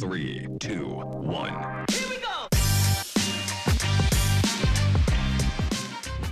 [0.00, 1.52] Three, two, one.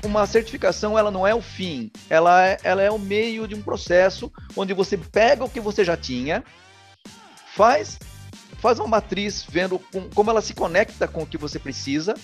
[0.02, 3.60] Uma certificação ela não é o fim, ela é, ela é o meio de um
[3.60, 6.42] processo onde você pega o que você já tinha,
[7.54, 7.98] faz,
[8.58, 12.14] faz uma matriz vendo com, como ela se conecta com o que você precisa,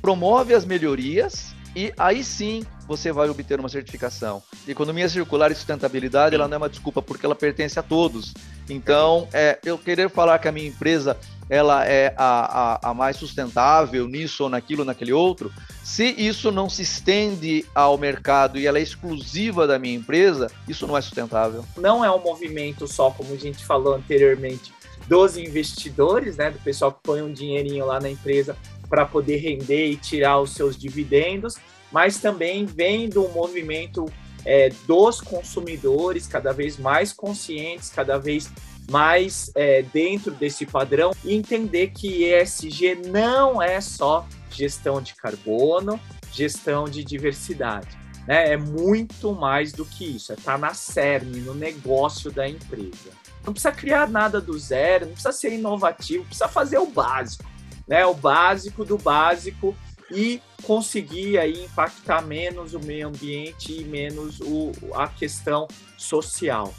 [0.00, 4.40] promove as melhorias e aí sim você vai obter uma certificação.
[4.68, 8.32] Economia circular e sustentabilidade, ela não é uma desculpa porque ela pertence a todos.
[8.68, 11.16] Então, é, eu querer falar que a minha empresa
[11.48, 15.52] ela é a, a, a, mais sustentável nisso ou naquilo, naquele outro,
[15.82, 20.86] se isso não se estende ao mercado e ela é exclusiva da minha empresa, isso
[20.86, 21.64] não é sustentável.
[21.76, 24.72] Não é um movimento só, como a gente falou anteriormente,
[25.06, 28.56] dos investidores, né, do pessoal que põe um dinheirinho lá na empresa
[28.88, 31.56] para poder render e tirar os seus dividendos,
[31.92, 34.06] mas também vem do movimento
[34.44, 38.50] é, dos consumidores cada vez mais conscientes, cada vez
[38.90, 45.98] mais é, dentro desse padrão e entender que ESG não é só gestão de carbono,
[46.32, 47.88] gestão de diversidade.
[48.26, 48.52] Né?
[48.52, 53.10] É muito mais do que isso, é estar tá na cerne, no negócio da empresa.
[53.44, 57.44] Não precisa criar nada do zero, não precisa ser inovativo, precisa fazer o básico,
[57.86, 58.04] né?
[58.06, 59.76] O básico do básico
[60.10, 66.72] e conseguir aí impactar menos o meio ambiente e menos o, a questão social.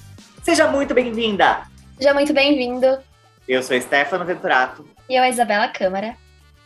[0.43, 1.63] Seja muito bem-vinda!
[1.97, 2.99] Seja muito bem-vindo!
[3.47, 4.87] Eu sou Stefano Venturato.
[5.07, 6.17] E eu, a Isabela Câmara.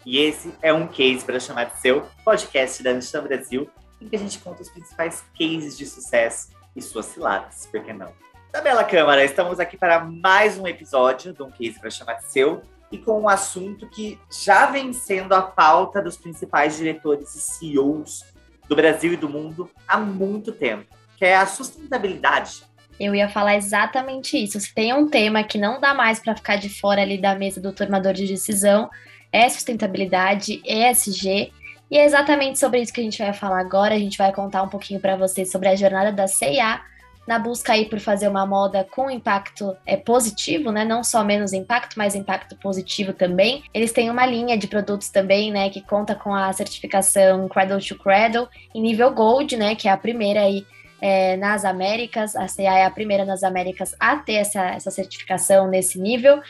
[0.06, 3.70] E esse é um case para chamar de seu podcast da Nissan Brasil,
[4.02, 7.92] em que a gente conta os principais cases de sucesso e suas ciladas, por que
[7.92, 8.12] não?
[8.54, 12.64] Isabela Câmara, estamos aqui para mais um episódio de um case para chamar de seu,
[12.92, 18.26] e com um assunto que já vem sendo a pauta dos principais diretores e CEOs
[18.68, 20.86] do Brasil e do mundo há muito tempo,
[21.18, 22.64] que é a sustentabilidade.
[23.00, 24.60] Eu ia falar exatamente isso.
[24.60, 27.62] Se tem um tema que não dá mais para ficar de fora ali da mesa
[27.62, 28.90] do tomador de decisão,
[29.32, 31.54] é sustentabilidade, ESG.
[31.90, 33.96] E é exatamente sobre isso que a gente vai falar agora.
[33.96, 36.82] A gente vai contar um pouquinho para vocês sobre a jornada da CIA
[37.30, 40.84] na busca aí por fazer uma moda com impacto é, positivo, né?
[40.84, 43.64] Não só menos impacto, mas impacto positivo também.
[43.72, 45.70] Eles têm uma linha de produtos também, né?
[45.70, 49.76] Que conta com a certificação Cradle to Cradle em nível Gold, né?
[49.76, 50.66] Que é a primeira aí
[51.00, 52.36] é, nas Américas.
[52.36, 56.42] A CA é a primeira nas Américas a ter essa, essa certificação nesse nível.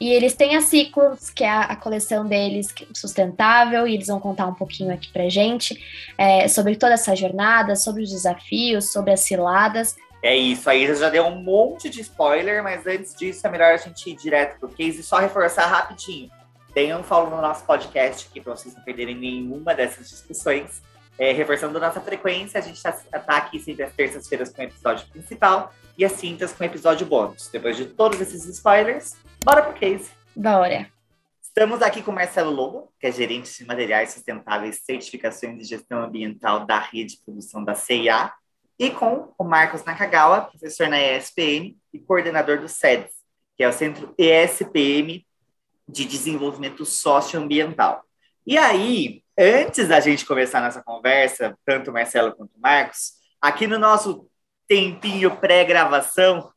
[0.00, 4.20] E eles têm a Ciclos, que é a, a coleção deles sustentável, e eles vão
[4.20, 5.76] contar um pouquinho aqui pra gente
[6.16, 9.96] é, sobre toda essa jornada, sobre os desafios, sobre as ciladas.
[10.22, 13.76] É isso, aí já deu um monte de spoiler, mas antes disso é melhor a
[13.76, 16.28] gente ir direto pro case e só reforçar rapidinho.
[16.74, 20.82] Tem um follow no nosso podcast aqui para vocês não perderem nenhuma dessas discussões.
[21.18, 25.08] É, reforçando nossa frequência, a gente está tá aqui sempre às terças-feiras com o episódio
[25.08, 27.48] principal e às quintas com o episódio bônus.
[27.48, 30.10] Depois de todos esses spoilers, bora pro case.
[30.34, 30.88] Bora.
[31.42, 36.64] Estamos aqui com Marcelo Lobo, que é gerente de materiais sustentáveis, certificações e gestão ambiental
[36.64, 38.32] da rede de produção da CIA
[38.78, 43.12] e com o Marcos Nakagawa, professor na ESPM e coordenador do SEDES,
[43.56, 45.26] que é o Centro ESPM
[45.88, 48.04] de Desenvolvimento Socioambiental.
[48.46, 53.66] E aí, antes da gente começar nossa conversa, tanto o Marcelo quanto o Marcos, aqui
[53.66, 54.28] no nosso
[54.68, 56.52] tempinho pré-gravação,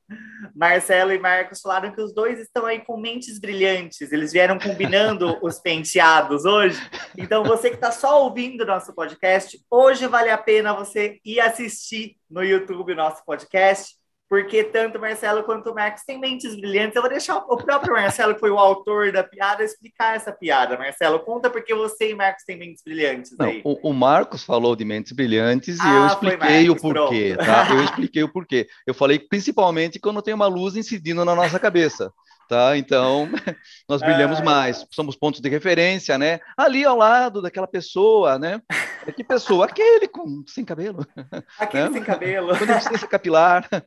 [0.56, 4.12] Marcelo e Marcos falaram que os dois estão aí com mentes brilhantes.
[4.12, 6.80] Eles vieram combinando os penteados hoje.
[7.18, 12.18] Então, você que está só ouvindo nosso podcast, hoje vale a pena você ir assistir
[12.30, 13.96] no YouTube nosso podcast,
[14.32, 16.96] porque tanto o Marcelo quanto o Marcos têm mentes brilhantes.
[16.96, 20.78] Eu vou deixar o próprio Marcelo, que foi o autor da piada, explicar essa piada.
[20.78, 23.62] Marcelo, conta porque você e Marcos têm mentes brilhantes Não, aí.
[23.66, 27.68] O, o, Marcos falou de mentes brilhantes e ah, eu expliquei Marcos, o porquê, tá?
[27.72, 28.68] Eu expliquei o porquê.
[28.88, 32.14] Eu falei principalmente quando tem uma luz incidindo na nossa cabeça
[32.52, 32.78] tá?
[32.78, 33.30] Então,
[33.88, 36.42] nós brilhamos ah, mais, somos pontos de referência, né?
[36.58, 38.62] Ali ao lado daquela pessoa, né?
[39.08, 39.68] É que pessoa?
[39.68, 41.08] Aquele com sem cabelo.
[41.58, 41.92] Aquele né?
[41.94, 42.50] sem cabelo.
[42.58, 43.66] Com deficiência capilar.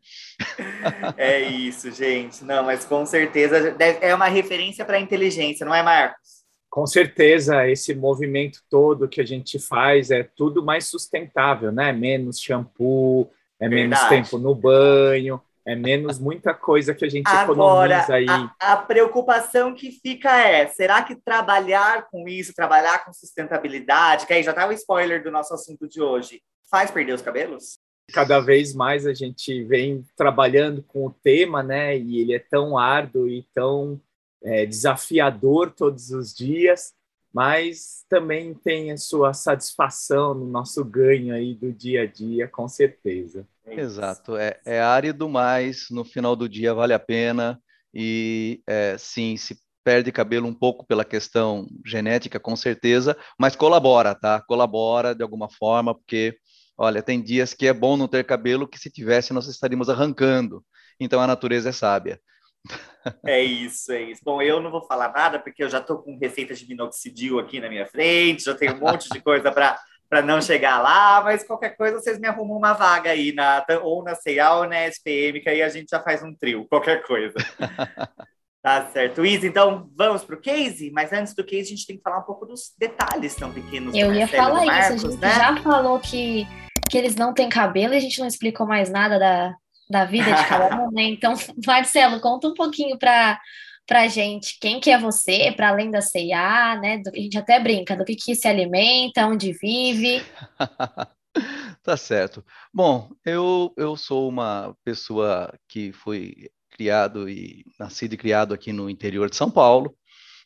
[1.17, 2.45] É isso, gente.
[2.45, 6.45] Não, mas com certeza é uma referência para a inteligência, não é, Marcos?
[6.71, 11.93] Com certeza, esse movimento todo que a gente faz é tudo mais sustentável, né?
[11.93, 13.31] Menos shampoo,
[13.61, 13.89] é Verdade.
[13.89, 18.27] menos tempo no banho, é menos muita coisa que a gente Agora, economiza aí.
[18.61, 24.33] A, a, preocupação que fica é: será que trabalhar com isso, trabalhar com sustentabilidade, que
[24.33, 27.79] aí já tá o spoiler do nosso assunto de hoje, faz perder os cabelos?
[28.13, 31.97] Cada vez mais a gente vem trabalhando com o tema, né?
[31.97, 33.99] E ele é tão árduo e tão
[34.43, 36.93] é, desafiador todos os dias,
[37.35, 42.69] mas também tem a sua satisfação no nosso ganho aí do dia a dia, com
[42.69, 43.45] certeza.
[43.67, 47.61] É Exato, é, é árido, mas no final do dia vale a pena.
[47.93, 54.15] E é, sim, se perde cabelo um pouco pela questão genética, com certeza, mas colabora,
[54.15, 54.41] tá?
[54.41, 56.37] Colabora de alguma forma, porque,
[56.79, 60.65] olha, tem dias que é bom não ter cabelo que se tivesse nós estaríamos arrancando.
[61.01, 62.21] Então a natureza é sábia.
[63.27, 64.23] É isso, é isso.
[64.25, 67.61] Bom, eu não vou falar nada porque eu já estou com receita de minoxidil aqui
[67.61, 69.79] na minha frente, já tenho um monte de coisa para
[70.09, 74.03] para não chegar lá, mas qualquer coisa vocês me arrumam uma vaga aí na ou
[74.05, 77.35] na CEA ou na SPM, que aí a gente já faz um trio, qualquer coisa.
[78.63, 79.25] tá certo.
[79.27, 82.19] Isa, então vamos para o case, mas antes do case a gente tem que falar
[82.19, 83.95] um pouco dos detalhes tão pequenos.
[83.95, 85.35] Eu ia falar Marcos, isso, a gente né?
[85.35, 86.47] já falou que,
[86.89, 89.57] que eles não têm cabelo e a gente não explicou mais nada da,
[89.89, 91.03] da vida de cada um, né?
[91.15, 91.35] Então,
[91.67, 93.41] Marcelo, conta um pouquinho para
[93.87, 96.99] para gente quem que é você, para além da CIA, né?
[96.99, 100.25] Do, a gente até brinca do que, que se alimenta, onde vive.
[101.83, 102.45] tá certo.
[102.73, 108.91] Bom, eu, eu sou uma pessoa que foi criado e nascido e criado aqui no
[108.91, 109.95] interior de São Paulo,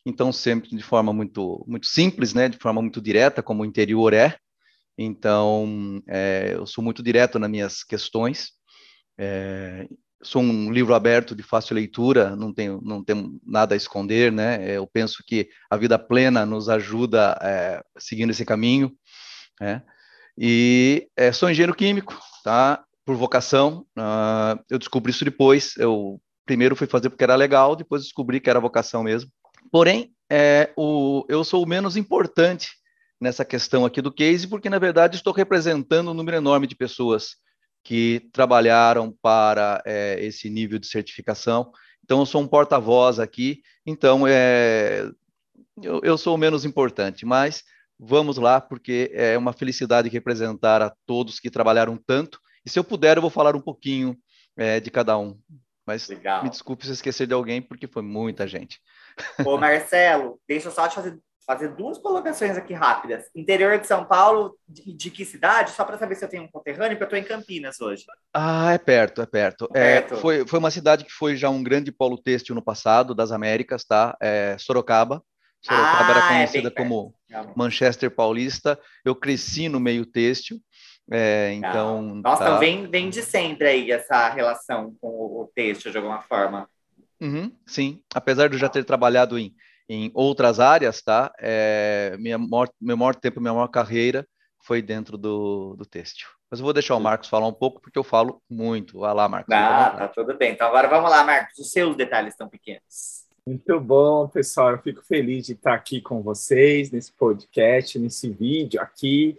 [0.04, 2.48] então sempre de forma muito, muito simples, né?
[2.48, 4.36] De forma muito direta, como o interior é.
[4.96, 8.57] Então, é, eu sou muito direto nas minhas questões.
[9.18, 9.88] É,
[10.22, 14.64] sou um livro aberto de fácil leitura, não tenho, não tenho nada a esconder, né?
[14.70, 18.92] Eu penso que a vida plena nos ajuda é, seguindo esse caminho,
[19.60, 19.82] né?
[20.36, 22.84] E é, sou engenheiro químico, tá?
[23.04, 25.76] Por vocação, uh, eu descobri isso depois.
[25.76, 29.30] Eu primeiro fui fazer porque era legal, depois descobri que era vocação mesmo.
[29.72, 32.68] Porém, é, o, eu sou o menos importante
[33.20, 37.36] nessa questão aqui do case, porque na verdade estou representando um número enorme de pessoas
[37.82, 41.72] que trabalharam para é, esse nível de certificação.
[42.04, 45.10] Então, eu sou um porta-voz aqui, então é,
[45.82, 47.62] eu, eu, sou o menos importante, mas
[47.98, 52.40] vamos lá, porque é uma felicidade representar a todos que trabalharam tanto.
[52.64, 54.16] E se eu puder, eu vou falar um pouquinho
[54.56, 55.38] é, de cada um.
[55.86, 56.42] Mas Legal.
[56.42, 58.78] me desculpe se esquecer de alguém, porque foi muita gente.
[59.44, 63.24] Ô, Marcelo, deixa eu só te fazer fazer duas colocações aqui rápidas.
[63.34, 65.70] Interior de São Paulo, de, de que cidade?
[65.70, 68.04] Só para saber se eu tenho um conterrâneo, porque eu estou em Campinas hoje.
[68.34, 69.66] Ah, é perto, é perto.
[69.72, 70.18] É, perto.
[70.18, 73.82] foi, foi uma cidade que foi já um grande polo têxtil no passado, das Américas,
[73.82, 74.14] tá?
[74.20, 75.22] É Sorocaba.
[75.62, 77.14] Sorocaba ah, era é conhecida é como
[77.56, 78.78] Manchester Paulista.
[79.02, 80.60] Eu cresci no meio têxtil.
[81.10, 82.16] É, então.
[82.16, 82.58] Nossa, tá.
[82.58, 86.68] vem, vem de sempre aí essa relação com o têxtil, de alguma forma.
[87.18, 89.52] Uhum, sim, apesar de eu já ter trabalhado em
[89.88, 91.32] em outras áreas, tá?
[91.38, 94.26] É, minha maior, meu maior tempo, minha maior carreira
[94.60, 96.28] foi dentro do, do têxtil.
[96.50, 99.00] Mas eu vou deixar o Marcos falar um pouco, porque eu falo muito.
[99.00, 99.54] Vai lá, Marcos.
[99.54, 100.52] Ah, tá tudo bem.
[100.52, 101.58] Então agora vamos lá, Marcos.
[101.58, 103.26] Os seus detalhes estão pequenos.
[103.46, 104.72] Muito bom, pessoal.
[104.72, 109.38] Eu fico feliz de estar aqui com vocês nesse podcast, nesse vídeo aqui.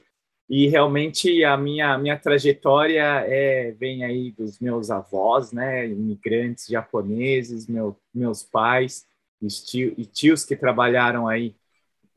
[0.50, 7.68] E realmente a minha, minha trajetória é, vem aí dos meus avós, né, imigrantes japoneses,
[7.68, 9.06] meu, meus pais,
[9.41, 11.56] e tios que trabalharam aí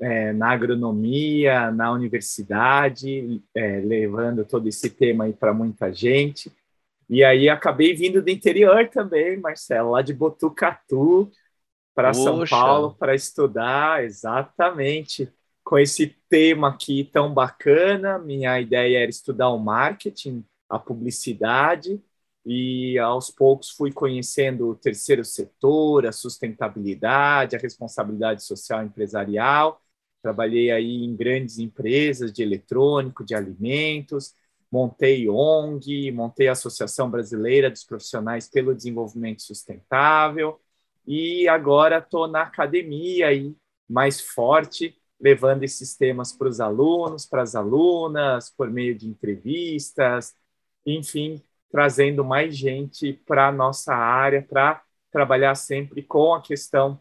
[0.01, 6.53] é, na agronomia, na universidade, é, levando todo esse tema aí para muita gente.
[7.09, 11.31] E aí acabei vindo do interior também, Marcelo, lá de Botucatu
[11.95, 15.31] para São Paulo para estudar exatamente
[15.63, 18.19] com esse tema aqui tão bacana.
[18.19, 22.03] Minha ideia era estudar o marketing, a publicidade,
[22.45, 29.81] e aos poucos fui conhecendo o terceiro setor, a sustentabilidade, a responsabilidade social empresarial.
[30.23, 34.35] Trabalhei aí em grandes empresas de eletrônico, de alimentos,
[34.71, 40.61] montei ONG, montei a Associação Brasileira dos Profissionais pelo Desenvolvimento Sustentável
[41.07, 43.55] e agora estou na academia aí
[43.89, 50.35] mais forte, levando esses temas para os alunos, para as alunas, por meio de entrevistas,
[50.87, 51.43] enfim,
[51.73, 57.01] trazendo mais gente para a nossa área, para trabalhar sempre com a questão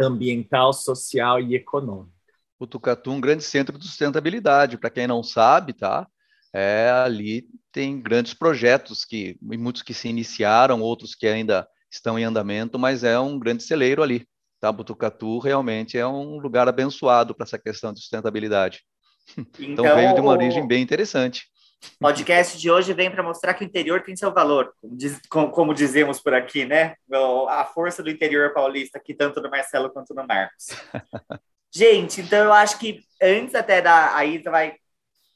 [0.00, 2.12] ambiental, social e econômica.
[2.58, 6.06] O Tucatu, um grande centro de sustentabilidade, para quem não sabe, tá?
[6.52, 12.24] É, ali tem grandes projetos que muitos que se iniciaram, outros que ainda estão em
[12.24, 14.26] andamento, mas é um grande celeiro ali.
[14.60, 14.70] Tá?
[14.70, 18.80] Botucatu realmente é um lugar abençoado para essa questão de sustentabilidade.
[19.60, 21.44] Então, então veio de uma origem bem interessante.
[21.82, 25.20] O podcast de hoje vem para mostrar que o interior tem seu valor, como, diz,
[25.28, 26.94] como, como, dizemos por aqui, né?
[27.48, 30.66] A força do interior paulista, aqui tanto no Marcelo quanto no Marcos.
[31.72, 34.74] Gente, então eu acho que antes até da a Isa vai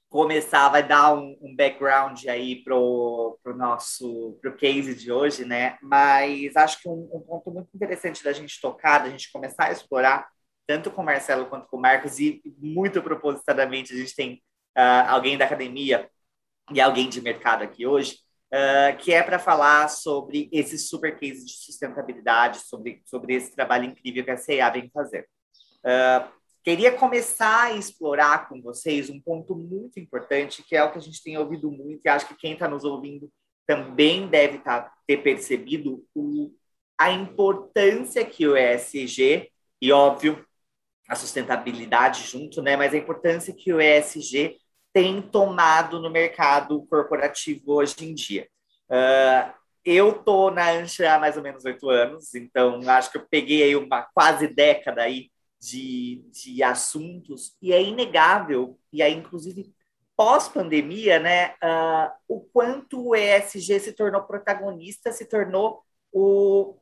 [0.09, 5.77] começar, vai dar um, um background aí pro, pro nosso pro case de hoje, né?
[5.83, 9.73] Mas acho que um, um ponto muito interessante da gente tocar, da gente começar a
[9.73, 10.29] explorar,
[10.67, 14.43] tanto com o Marcelo quanto com o Marcos, e muito propositadamente a gente tem
[14.77, 16.09] uh, alguém da academia
[16.73, 18.19] e alguém de mercado aqui hoje,
[18.53, 23.85] uh, que é para falar sobre esse super case de sustentabilidade, sobre, sobre esse trabalho
[23.85, 25.29] incrível que a CIA vem fazer.
[25.81, 26.29] Uh,
[26.63, 31.03] queria começar a explorar com vocês um ponto muito importante, que é o que a
[31.03, 33.31] gente tem ouvido muito, e acho que quem está nos ouvindo
[33.67, 36.55] também deve tá, ter percebido o,
[36.99, 40.45] a importância que o ESG, e óbvio,
[41.09, 44.59] a sustentabilidade junto, né, mas a importância que o ESG
[44.95, 48.49] tem tomado no mercado corporativo hoje em dia.
[48.89, 49.53] Uh,
[49.85, 53.75] eu tô na Ancha há mais ou menos oito anos, então acho que eu peguei
[53.75, 59.75] uma quase década aí de, de assuntos e é inegável e aí inclusive
[60.17, 65.83] pós-pandemia, né, uh, o quanto o ESG se tornou protagonista, se tornou
[66.13, 66.77] o,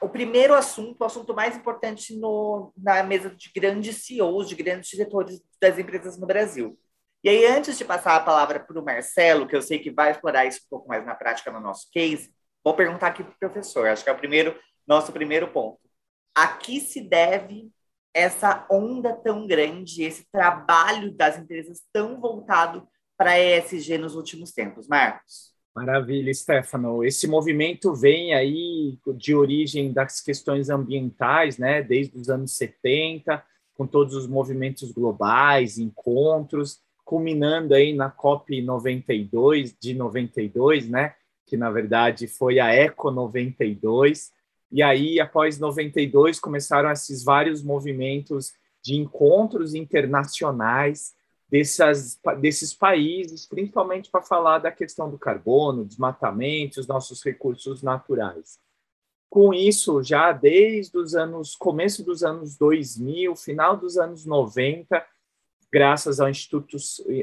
[0.00, 4.88] o primeiro assunto, o assunto mais importante no, na mesa de grandes CEOs, de grandes
[4.88, 6.78] diretores das empresas no Brasil.
[7.22, 10.12] E aí, antes de passar a palavra para o Marcelo, que eu sei que vai
[10.12, 12.32] explorar isso um pouco mais na prática no nosso case,
[12.62, 13.88] vou perguntar aqui para o professor.
[13.88, 14.56] Acho que é o primeiro,
[14.86, 15.80] nosso primeiro ponto.
[16.34, 17.70] A que se deve
[18.14, 24.86] essa onda tão grande, esse trabalho das empresas tão voltado para ESG nos últimos tempos,
[24.86, 25.52] Marcos?
[25.74, 27.04] Maravilha, Stefano.
[27.04, 33.42] Esse movimento vem aí de origem das questões ambientais, né, desde os anos 70,
[33.74, 41.14] com todos os movimentos globais, encontros, culminando aí na COP 92 de 92, né,
[41.46, 44.30] que na verdade foi a Eco 92.
[44.70, 48.52] E aí, após 92, começaram esses vários movimentos
[48.84, 51.14] de encontros internacionais
[51.50, 58.58] dessas, desses países, principalmente para falar da questão do carbono, desmatamento, os nossos recursos naturais.
[59.30, 65.02] Com isso, já desde os anos começo dos anos 2000, final dos anos 90,
[65.72, 66.76] graças ao Instituto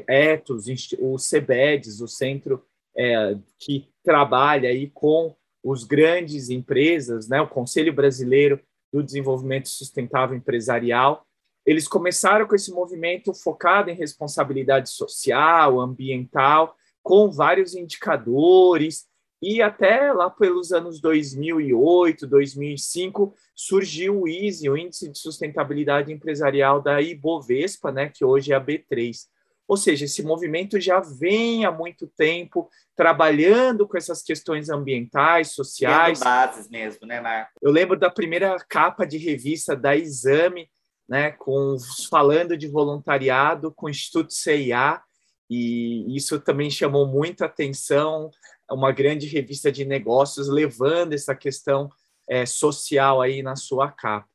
[0.08, 0.66] Etos,
[0.98, 2.64] o CEBEDES, o centro
[2.96, 8.60] é, que trabalha aí com os grandes empresas, né, o Conselho Brasileiro
[8.92, 11.26] do Desenvolvimento Sustentável Empresarial,
[11.66, 19.04] eles começaram com esse movimento focado em responsabilidade social, ambiental, com vários indicadores,
[19.42, 26.80] e até lá pelos anos 2008, 2005, surgiu o ISE, o Índice de Sustentabilidade Empresarial
[26.80, 29.26] da Ibovespa, né, que hoje é a B3.
[29.68, 36.20] Ou seja, esse movimento já vem há muito tempo trabalhando com essas questões ambientais, sociais.
[36.20, 37.50] Tendo bases mesmo, né, Marco?
[37.60, 40.70] Eu lembro da primeira capa de revista da Exame,
[41.08, 41.76] né, com
[42.08, 45.00] falando de voluntariado com o Instituto CIA,
[45.48, 48.30] e isso também chamou muita atenção
[48.70, 51.90] uma grande revista de negócios levando essa questão
[52.28, 54.28] é, social aí na sua capa.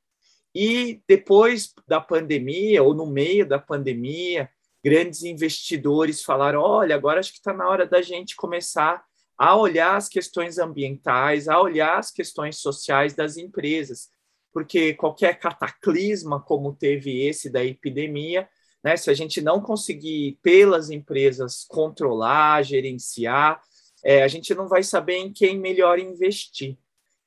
[0.53, 4.49] E depois da pandemia, ou no meio da pandemia,
[4.83, 9.03] grandes investidores falaram: olha, agora acho que está na hora da gente começar
[9.37, 14.09] a olhar as questões ambientais, a olhar as questões sociais das empresas,
[14.53, 18.47] porque qualquer cataclisma, como teve esse da epidemia,
[18.83, 23.61] né, se a gente não conseguir, pelas empresas, controlar, gerenciar,
[24.03, 26.77] é, a gente não vai saber em quem melhor investir.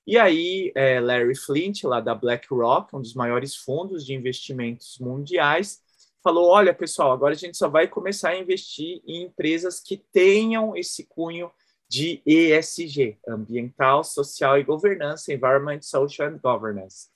[0.07, 5.83] E aí, é, Larry Flint, lá da BlackRock, um dos maiores fundos de investimentos mundiais,
[6.23, 10.77] falou: olha, pessoal, agora a gente só vai começar a investir em empresas que tenham
[10.77, 11.51] esse cunho
[11.89, 17.09] de ESG, ambiental, social e governança, environment, social and governance.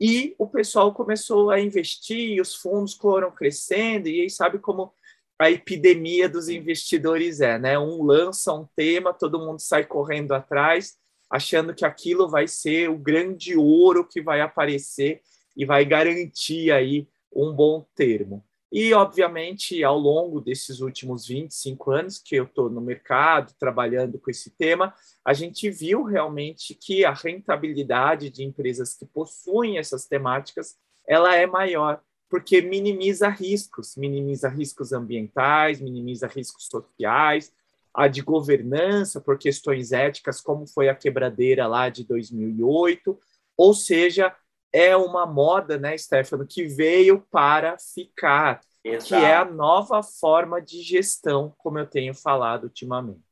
[0.00, 4.92] E o pessoal começou a investir, os fundos foram crescendo, e aí sabe como
[5.38, 7.78] a epidemia dos investidores é, né?
[7.78, 10.94] Um lança um tema, todo mundo sai correndo atrás,
[11.30, 15.20] achando que aquilo vai ser o grande ouro que vai aparecer
[15.56, 18.44] e vai garantir aí um bom termo.
[18.72, 24.30] E, obviamente, ao longo desses últimos 25 anos que eu estou no mercado, trabalhando com
[24.30, 24.92] esse tema,
[25.24, 30.74] a gente viu realmente que a rentabilidade de empresas que possuem essas temáticas
[31.08, 37.52] ela é maior porque minimiza riscos, minimiza riscos ambientais, minimiza riscos sociais,
[37.94, 43.18] a de governança por questões éticas, como foi a quebradeira lá de 2008,
[43.56, 44.34] ou seja,
[44.72, 49.08] é uma moda, né, Stefano, que veio para ficar, Exato.
[49.08, 53.24] que é a nova forma de gestão, como eu tenho falado ultimamente.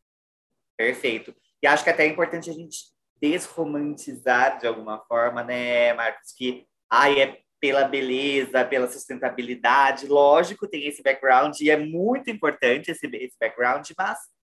[0.76, 1.34] Perfeito.
[1.62, 6.66] E acho que até é importante a gente desromantizar de alguma forma, né, Marcos, que
[6.88, 10.06] ai, é pela beleza, pela sustentabilidade.
[10.06, 14.18] Lógico, tem esse background e é muito importante esse, esse background, mas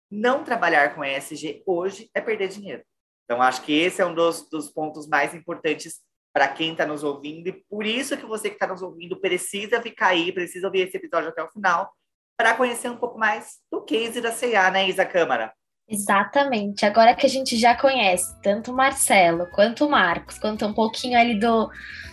[0.10, 2.82] não trabalhar com ESG hoje é perder dinheiro.
[3.24, 6.02] Então, acho que esse é um dos, dos pontos mais importantes
[6.34, 9.80] para quem está nos ouvindo, e por isso que você que está nos ouvindo precisa
[9.80, 11.94] ficar aí, precisa ouvir esse episódio até o final,
[12.36, 15.54] para conhecer um pouco mais do case da CA, né, Isa Câmara?
[15.88, 16.84] Exatamente.
[16.84, 21.18] Agora que a gente já conhece tanto o Marcelo quanto o Marcos, quanto um pouquinho
[21.18, 21.70] ali do,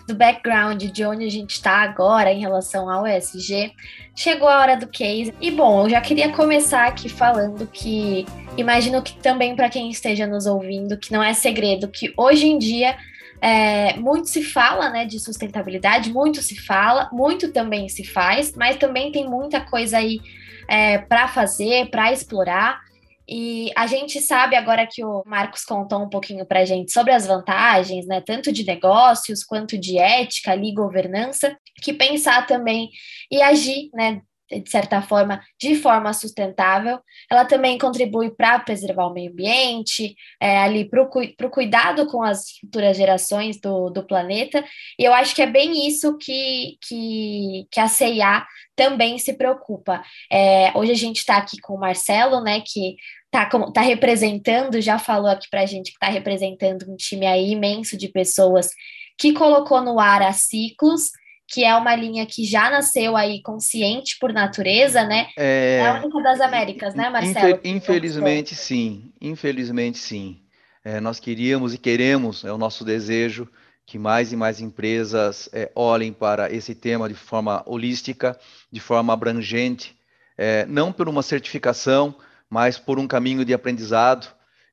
[0.07, 3.73] do background de onde a gente está agora em relação ao ESG,
[4.15, 5.35] chegou a hora do case.
[5.41, 8.27] E bom, eu já queria começar aqui falando que
[8.59, 12.59] imagino que também para quem esteja nos ouvindo, que não é segredo que hoje em
[12.59, 12.95] dia
[13.41, 18.77] é, muito se fala né, de sustentabilidade, muito se fala, muito também se faz, mas
[18.77, 20.21] também tem muita coisa aí
[20.69, 22.92] é, para fazer, para explorar.
[23.29, 27.13] E a gente sabe agora que o Marcos contou um pouquinho para a gente sobre
[27.13, 32.91] as vantagens, né, tanto de negócios quanto de ética ali, governança, que pensar também
[33.31, 34.21] e agir, né,
[34.61, 36.99] de certa forma, de forma sustentável.
[37.31, 42.59] Ela também contribui para preservar o meio ambiente, é, ali para o cuidado com as
[42.61, 44.65] futuras gerações do, do planeta.
[44.99, 48.45] E eu acho que é bem isso que, que, que a CIA
[48.77, 50.03] também se preocupa.
[50.31, 54.99] É, hoje a gente está aqui com o Marcelo, né, que está tá representando, já
[54.99, 58.71] falou aqui para a gente que está representando um time aí imenso de pessoas
[59.19, 61.11] que colocou no ar a ciclos,
[61.53, 65.29] que é uma linha que já nasceu aí consciente por natureza, né?
[65.37, 67.61] É, é a única das Américas, né, Marcelo?
[67.63, 69.13] Infelizmente, sim.
[69.21, 70.41] Infelizmente, sim.
[70.83, 73.47] É, nós queríamos e queremos, é o nosso desejo,
[73.85, 78.39] que mais e mais empresas é, olhem para esse tema de forma holística,
[78.71, 79.95] de forma abrangente,
[80.39, 82.15] é, não por uma certificação,
[82.49, 84.27] mas por um caminho de aprendizado.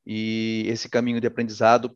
[0.07, 1.93] E esse caminho de aprendizado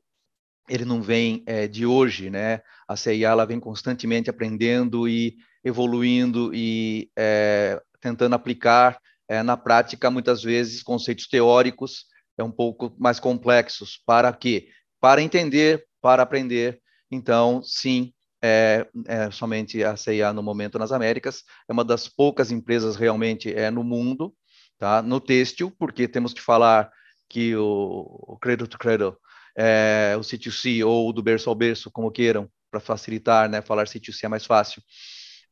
[0.70, 2.62] ele não vem é, de hoje, né?
[2.94, 10.12] A CIA ela vem constantemente aprendendo e evoluindo e é, tentando aplicar é, na prática
[10.12, 12.06] muitas vezes conceitos teóricos
[12.38, 14.00] é um pouco mais complexos.
[14.06, 14.68] Para quê?
[15.02, 21.44] Para entender, para aprender então, sim, é, é, somente a CIA no momento nas Américas,
[21.68, 24.36] é uma das poucas empresas realmente é, no mundo,
[24.78, 25.02] tá?
[25.02, 26.92] no têxtil, porque temos que falar
[27.28, 29.18] que o, o Cradle to Cradle,
[29.58, 33.62] é, o C2C ou do berço ao berço, como queiram, para facilitar, né?
[33.62, 34.82] falar C2C é mais fácil,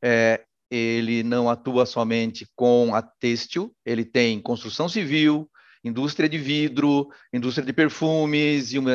[0.02, 5.48] é, ele não atua somente com a têxtil, ele tem construção civil,
[5.84, 8.94] indústria de vidro, indústria de perfumes, e uma,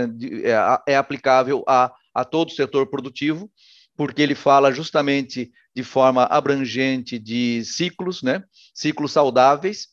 [0.85, 3.47] é, é aplicável a a todo o setor produtivo,
[3.95, 8.43] porque ele fala justamente de forma abrangente de ciclos, né?
[8.73, 9.89] Ciclos saudáveis,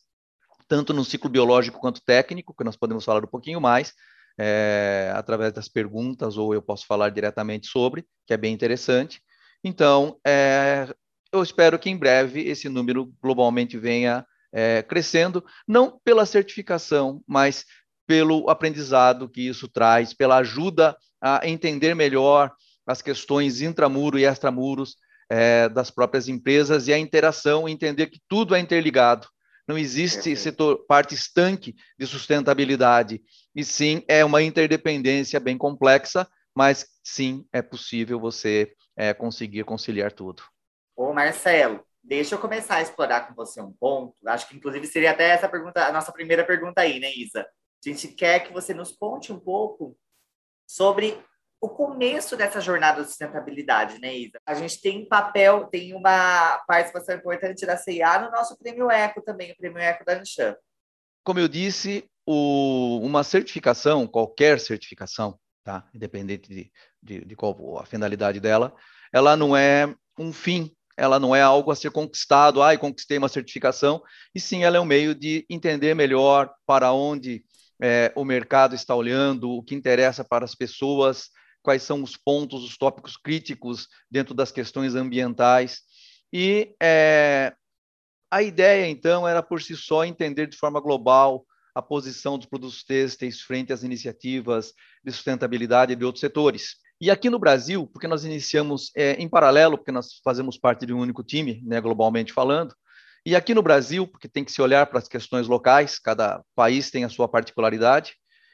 [0.67, 3.93] tanto no ciclo biológico quanto técnico, que nós podemos falar um pouquinho mais
[4.37, 9.21] é, através das perguntas, ou eu posso falar diretamente sobre, que é bem interessante.
[9.63, 10.87] Então, é,
[11.31, 17.65] eu espero que em breve esse número globalmente venha é, crescendo, não pela certificação, mas
[18.07, 22.53] pelo aprendizado que isso traz, pela ajuda a entender melhor
[22.85, 24.95] as questões intramuro e extramuros
[25.29, 29.27] é, das próprias empresas e a interação, entender que tudo é interligado.
[29.67, 33.21] Não existe setor, parte estanque de sustentabilidade,
[33.53, 40.11] e sim é uma interdependência bem complexa, mas sim é possível você é, conseguir conciliar
[40.11, 40.43] tudo.
[40.95, 44.15] Ô Marcelo, deixa eu começar a explorar com você um ponto.
[44.27, 47.41] Acho que inclusive seria até essa pergunta, a nossa primeira pergunta aí, né, Isa?
[47.41, 49.97] A gente quer que você nos conte um pouco
[50.67, 51.17] sobre
[51.65, 54.37] o começo dessa jornada de sustentabilidade, né, Isa?
[54.45, 59.51] A gente tem papel, tem uma participação importante da CIA no nosso prêmio Eco também,
[59.51, 60.55] o prêmio Eco da Anshan.
[61.23, 65.89] Como eu disse, o, uma certificação, qualquer certificação, tá?
[65.91, 68.71] independente de, de, de qual a finalidade dela,
[69.11, 73.27] ela não é um fim, ela não é algo a ser conquistado, ah, conquistei uma
[73.27, 74.03] certificação,
[74.35, 77.43] e sim ela é um meio de entender melhor para onde
[77.81, 81.31] é, o mercado está olhando, o que interessa para as pessoas,
[81.65, 85.81] quais são os pontos, os tópicos críticos dentro das questões ambientais.
[86.31, 87.53] E é,
[88.31, 92.83] a ideia, então, era por si só entender de forma global a posição dos produtos
[92.83, 94.73] têxteis frente às iniciativas
[95.03, 96.75] de sustentabilidade de outros setores.
[97.01, 100.93] E aqui no Brasil, porque nós iniciamos é, em paralelo, porque nós fazemos parte de
[100.93, 102.73] um único time, né, globalmente falando,
[103.25, 106.91] e aqui no Brasil, porque tem que se olhar para as questões locais, cada país
[106.91, 108.13] tem a sua particularidade,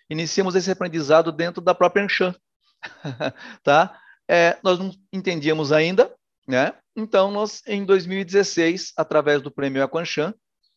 [0.10, 2.34] iniciamos esse aprendizado dentro da própria Anshan.
[3.64, 4.00] tá?
[4.28, 6.14] É, nós não entendíamos ainda,
[6.48, 6.74] né?
[6.96, 10.34] Então, nós, em 2016, através do prêmio Aquanchan,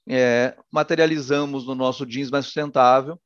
[0.08, 3.18] é, materializamos no nosso jeans mais sustentável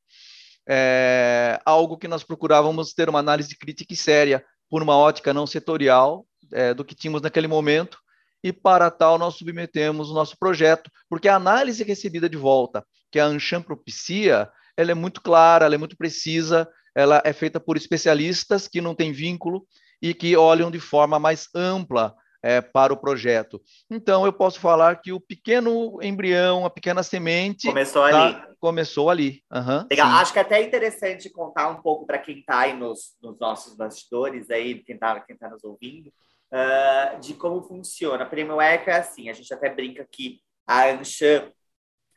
[0.69, 5.47] é, algo que nós procurávamos ter uma análise crítica e séria, por uma ótica não
[5.47, 7.97] setorial, é, do que tínhamos naquele momento,
[8.43, 13.19] e para tal nós submetemos o nosso projeto, porque a análise recebida de volta, que
[13.19, 17.77] a Anshan propicia, ela é muito clara, ela é muito precisa, ela é feita por
[17.77, 19.65] especialistas que não têm vínculo
[20.01, 23.61] e que olham de forma mais ampla é, para o projeto.
[23.89, 27.67] Então, eu posso falar que o pequeno embrião, a pequena semente.
[27.67, 28.55] Começou tá, ali.
[28.59, 29.41] Começou ali.
[29.51, 30.07] Uhum, Legal.
[30.09, 33.75] Acho que é até interessante contar um pouco para quem está aí nos, nos, nossos
[33.75, 38.23] bastidores, aí, quem está quem tá nos ouvindo, uh, de como funciona.
[38.23, 41.49] A Prêmio Eco é assim: a gente até brinca que a Anshan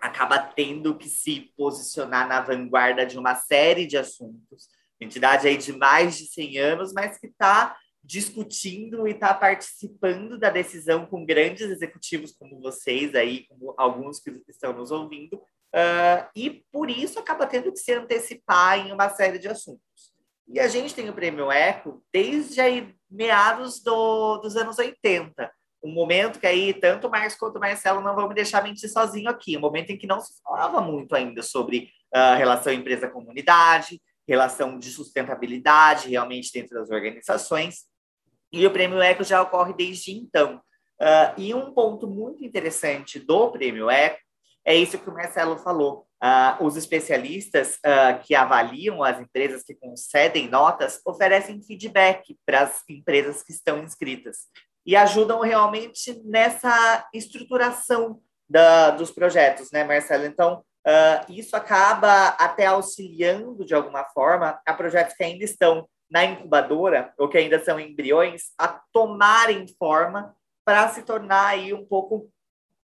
[0.02, 4.68] acaba tendo que se posicionar na vanguarda de uma série de assuntos.
[5.00, 10.50] Entidade aí de mais de 100 anos, mas que está discutindo e está participando da
[10.50, 16.64] decisão com grandes executivos como vocês aí, como alguns que estão nos ouvindo, uh, e
[16.72, 20.12] por isso acaba tendo que se antecipar em uma série de assuntos.
[20.48, 25.48] E a gente tem o Prêmio Eco desde aí, meados do, dos anos 80,
[25.82, 28.90] um momento que aí tanto o Marcos quanto o Marcelo não vão me deixar mentir
[28.90, 34.00] sozinho aqui, um momento em que não se falava muito ainda sobre uh, relação empresa-comunidade,
[34.26, 37.86] relação de sustentabilidade realmente dentro das organizações,
[38.52, 40.60] e o Prêmio Eco já ocorre desde então.
[41.00, 44.20] Uh, e um ponto muito interessante do Prêmio Eco
[44.64, 46.06] é isso que o Marcelo falou.
[46.22, 52.88] Uh, os especialistas uh, que avaliam as empresas que concedem notas oferecem feedback para as
[52.88, 54.46] empresas que estão inscritas
[54.84, 60.24] e ajudam realmente nessa estruturação da, dos projetos, né, Marcelo?
[60.24, 66.24] Então, uh, isso acaba até auxiliando de alguma forma a projetos que ainda estão na
[66.24, 72.30] incubadora, ou que ainda são embriões, a tomarem forma para se tornar aí um pouco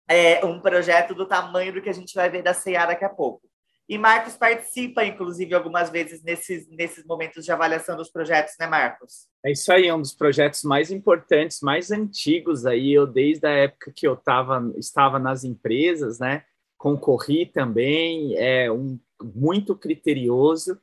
[0.08, 3.08] é, um projeto do tamanho do que a gente vai ver da CEA daqui a
[3.08, 3.42] pouco.
[3.88, 9.28] E Marcos participa, inclusive, algumas vezes nesses, nesses momentos de avaliação dos projetos, né, Marcos?
[9.44, 12.92] É isso aí, é um dos projetos mais importantes, mais antigos aí.
[12.92, 16.42] Eu, desde a época que eu tava, estava nas empresas, né,
[16.76, 20.78] concorri também, é um muito criterioso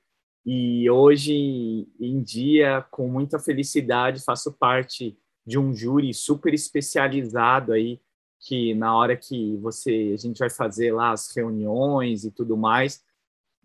[0.46, 8.00] e hoje em dia, com muita felicidade, faço parte de um júri super especializado aí,
[8.46, 13.02] que na hora que você a gente vai fazer lá as reuniões e tudo mais,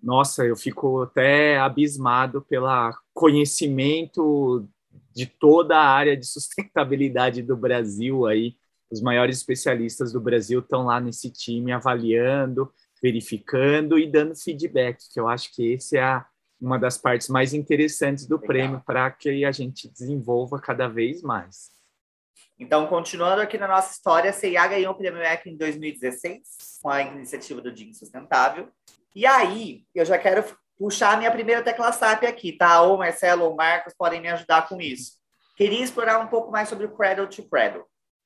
[0.02, 2.68] nossa, eu fico até abismado pelo
[3.12, 4.66] conhecimento
[5.12, 8.56] de toda a área de sustentabilidade do Brasil aí.
[8.90, 15.20] Os maiores especialistas do Brasil estão lá nesse time avaliando, verificando e dando feedback, que
[15.20, 16.26] eu acho que esse é a
[16.60, 18.46] uma das partes mais interessantes do Legal.
[18.46, 21.70] prêmio para que a gente desenvolva cada vez mais.
[22.58, 26.40] Então, continuando aqui na nossa história, a CIA ganhou o prêmio ECA em 2016
[26.82, 28.68] com a iniciativa do Dia Sustentável.
[29.14, 30.44] E aí, eu já quero
[30.76, 32.82] puxar a minha primeira tecla SAP aqui, tá?
[32.82, 35.12] Ou Marcelo ou Marcos podem me ajudar com isso.
[35.56, 37.84] Queria explorar um pouco mais sobre o Cradle to Cradle.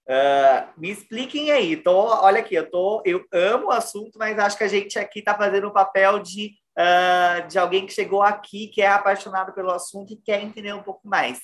[0.08, 1.76] Uh, me expliquem aí.
[1.76, 5.20] Tô, olha aqui, eu tô, eu amo o assunto, mas acho que a gente aqui
[5.20, 9.70] está fazendo o papel de uh, de alguém que chegou aqui, que é apaixonado pelo
[9.70, 11.40] assunto e quer entender um pouco mais.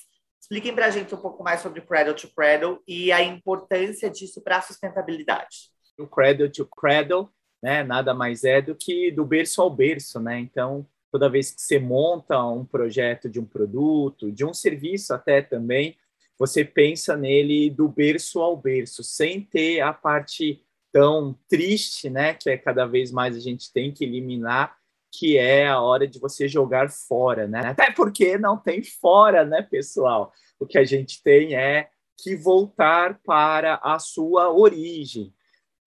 [0.51, 4.41] Expliquem para a gente um pouco mais sobre Cradle to Cradle e a importância disso
[4.41, 5.69] para a sustentabilidade.
[5.95, 7.29] O Cradle to Cradle,
[7.61, 10.39] né, nada mais é do que do berço ao berço, né?
[10.39, 15.39] Então, toda vez que você monta um projeto de um produto, de um serviço até
[15.39, 15.95] também,
[16.35, 22.49] você pensa nele do berço ao berço, sem ter a parte tão triste, né, que
[22.49, 24.78] é cada vez mais a gente tem que eliminar,
[25.11, 27.61] que é a hora de você jogar fora, né?
[27.65, 30.31] Até porque não tem fora, né, pessoal?
[30.59, 35.33] O que a gente tem é que voltar para a sua origem.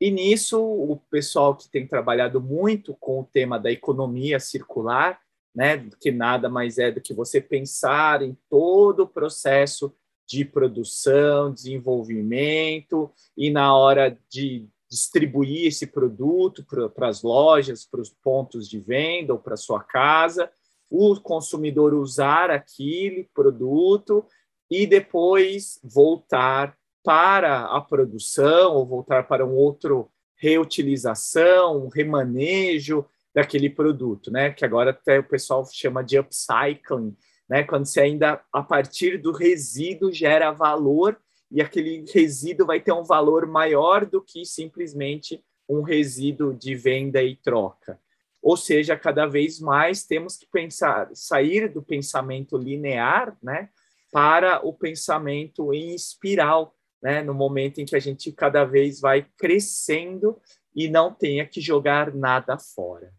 [0.00, 5.20] E nisso, o pessoal que tem trabalhado muito com o tema da economia circular,
[5.54, 9.94] né, que nada mais é do que você pensar em todo o processo
[10.26, 16.62] de produção, desenvolvimento e na hora de distribuir esse produto
[16.94, 20.50] para as lojas, para os pontos de venda ou para sua casa,
[20.90, 24.22] o consumidor usar aquele produto
[24.70, 33.70] e depois voltar para a produção ou voltar para um outro reutilização, um remanejo daquele
[33.70, 34.50] produto, né?
[34.50, 37.16] Que agora até o pessoal chama de upcycling,
[37.48, 37.64] né?
[37.64, 41.18] Quando você ainda a partir do resíduo gera valor
[41.52, 47.22] e aquele resíduo vai ter um valor maior do que simplesmente um resíduo de venda
[47.22, 48.00] e troca.
[48.42, 53.68] Ou seja, cada vez mais temos que pensar, sair do pensamento linear, né,
[54.10, 59.26] para o pensamento em espiral, né, no momento em que a gente cada vez vai
[59.36, 60.40] crescendo
[60.74, 63.12] e não tenha que jogar nada fora.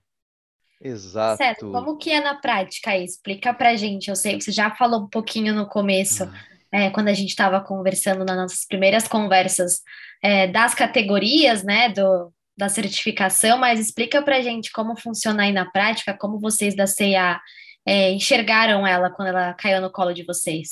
[0.81, 1.37] Exato.
[1.37, 1.71] Certo.
[1.71, 2.97] Como que é na prática?
[2.97, 4.09] Explica pra gente.
[4.09, 6.23] Eu sei que você já falou um pouquinho no começo.
[6.23, 9.81] Ah é, quando a gente estava conversando nas nossas primeiras conversas
[10.23, 15.51] é, das categorias, né, do, da certificação, mas explica para a gente como funciona aí
[15.51, 17.39] na prática, como vocês da CEA
[17.85, 20.69] é, enxergaram ela quando ela caiu no colo de vocês.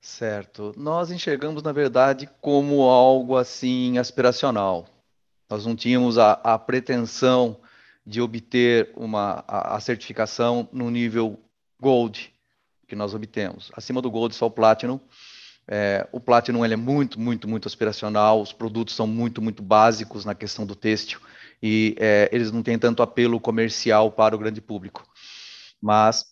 [0.00, 0.74] Certo.
[0.76, 4.86] Nós enxergamos, na verdade, como algo assim aspiracional.
[5.48, 7.60] Nós não tínhamos a, a pretensão
[8.04, 11.40] de obter uma, a, a, certificação no nível
[11.80, 12.33] Gold
[12.86, 13.70] que nós obtemos.
[13.74, 15.00] Acima do Gold, só o Platinum.
[15.66, 18.40] É, o Platinum ele é muito, muito, muito aspiracional.
[18.40, 21.20] Os produtos são muito, muito básicos na questão do têxtil
[21.62, 25.06] e é, eles não têm tanto apelo comercial para o grande público.
[25.80, 26.24] Mas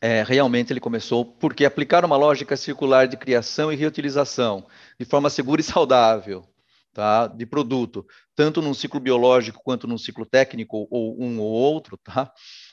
[0.00, 4.66] é, realmente ele começou porque aplicar uma lógica circular de criação e reutilização
[4.98, 6.44] de forma segura e saudável
[6.92, 11.96] tá, de produto, tanto num ciclo biológico quanto num ciclo técnico, ou um ou outro,
[11.96, 12.32] tá,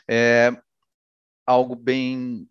[0.09, 0.51] é
[1.45, 2.47] algo bem,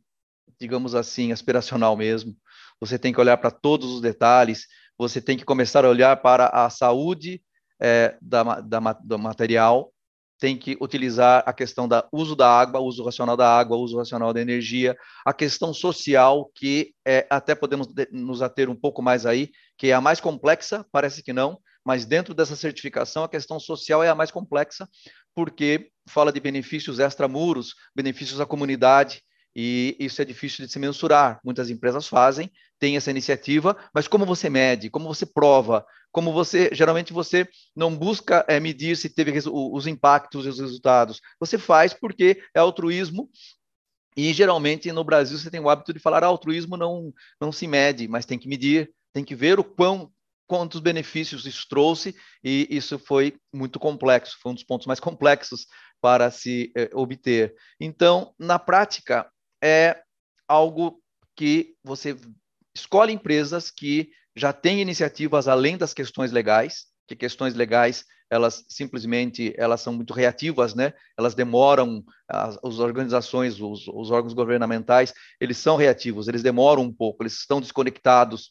[0.61, 2.37] digamos assim, aspiracional mesmo.
[2.81, 4.67] Você tem que olhar para todos os detalhes,
[4.99, 7.43] você tem que começar a olhar para a saúde
[7.81, 9.93] é, da, da, do material,
[10.39, 14.33] tem que utilizar a questão do uso da água, uso racional da água, uso racional
[14.33, 19.51] da energia, a questão social, que é, até podemos nos ater um pouco mais aí,
[19.79, 24.03] que é a mais complexa, parece que não, mas dentro dessa certificação a questão social
[24.03, 24.89] é a mais complexa,
[25.35, 29.23] porque fala de benefícios extramuros, benefícios à comunidade,
[29.59, 31.41] e isso é difícil de se mensurar.
[31.43, 36.69] Muitas empresas fazem, têm essa iniciativa, mas como você mede, como você prova, como você,
[36.75, 41.23] geralmente você não busca é, medir se teve os impactos e os resultados.
[41.41, 43.31] Você faz porque é altruísmo
[44.15, 47.67] e geralmente no Brasil você tem o hábito de falar ah, altruísmo não não se
[47.67, 50.13] mede, mas tem que medir, tem que ver o quão
[50.47, 52.15] quantos benefícios isso trouxe
[52.45, 55.67] e isso foi muito complexo, foi um dos pontos mais complexos
[55.99, 57.55] para se eh, obter.
[57.81, 59.29] Então, na prática,
[59.67, 60.01] é
[60.47, 61.03] algo
[61.35, 62.17] que você
[62.73, 69.55] escolhe empresas que já têm iniciativas além das questões legais, que questões legais elas simplesmente
[69.57, 70.93] elas são muito reativas, né?
[71.17, 76.93] Elas demoram as, as organizações, os, os órgãos governamentais, eles são reativos, eles demoram um
[76.93, 78.51] pouco, eles estão desconectados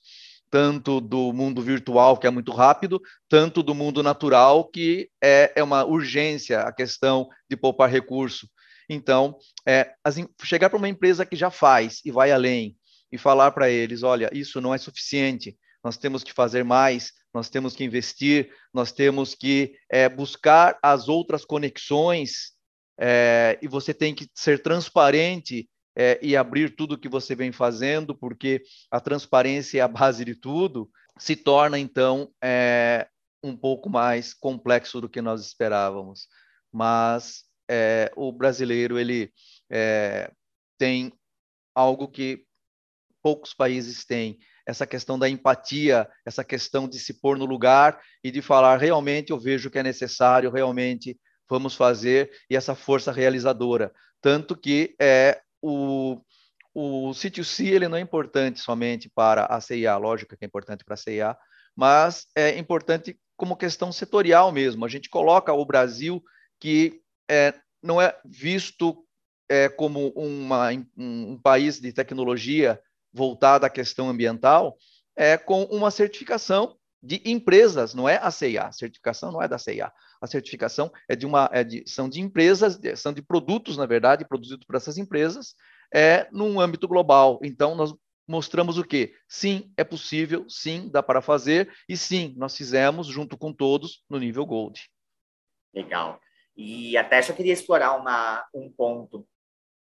[0.49, 5.63] tanto do mundo virtual, que é muito rápido, tanto do mundo natural, que é, é
[5.63, 8.47] uma urgência a questão de poupar recurso.
[8.89, 12.77] Então, é, as, chegar para uma empresa que já faz e vai além
[13.11, 17.49] e falar para eles: olha, isso não é suficiente, nós temos que fazer mais, nós
[17.49, 22.53] temos que investir, nós temos que é, buscar as outras conexões
[22.99, 28.15] é, e você tem que ser transparente é, e abrir tudo que você vem fazendo,
[28.15, 33.07] porque a transparência é a base de tudo, se torna então é,
[33.43, 36.27] um pouco mais complexo do que nós esperávamos.
[36.71, 39.31] Mas é, o brasileiro ele
[39.69, 40.31] é,
[40.77, 41.11] tem
[41.73, 42.45] algo que
[43.21, 48.31] poucos países têm, essa questão da empatia, essa questão de se pôr no lugar e
[48.31, 53.93] de falar realmente eu vejo que é necessário, realmente vamos fazer e essa força realizadora,
[54.21, 56.19] tanto que é o
[56.77, 60.95] o C2C ele não é importante somente para a CIA, lógico que é importante para
[60.95, 61.37] a CIA,
[61.73, 64.83] mas é importante como questão setorial mesmo.
[64.83, 66.21] A gente coloca o Brasil
[66.59, 69.05] que é, não é visto
[69.49, 70.85] é, como uma, um,
[71.33, 72.79] um, país de tecnologia
[73.13, 74.77] voltado à questão ambiental,
[75.15, 78.63] é com uma certificação de empresas, não é a CIA.
[78.63, 79.91] A certificação não é da CIA.
[80.19, 84.27] A certificação é de uma, é de, são de empresas, são de produtos, na verdade,
[84.27, 85.55] produzidos por essas empresas,
[85.93, 87.39] é num âmbito global.
[87.43, 87.93] Então, nós
[88.27, 89.13] mostramos o quê?
[89.27, 94.17] Sim, é possível, sim, dá para fazer, e sim, nós fizemos junto com todos no
[94.17, 94.81] nível Gold.
[95.73, 96.19] Legal.
[96.55, 99.27] E até só queria explorar uma, um ponto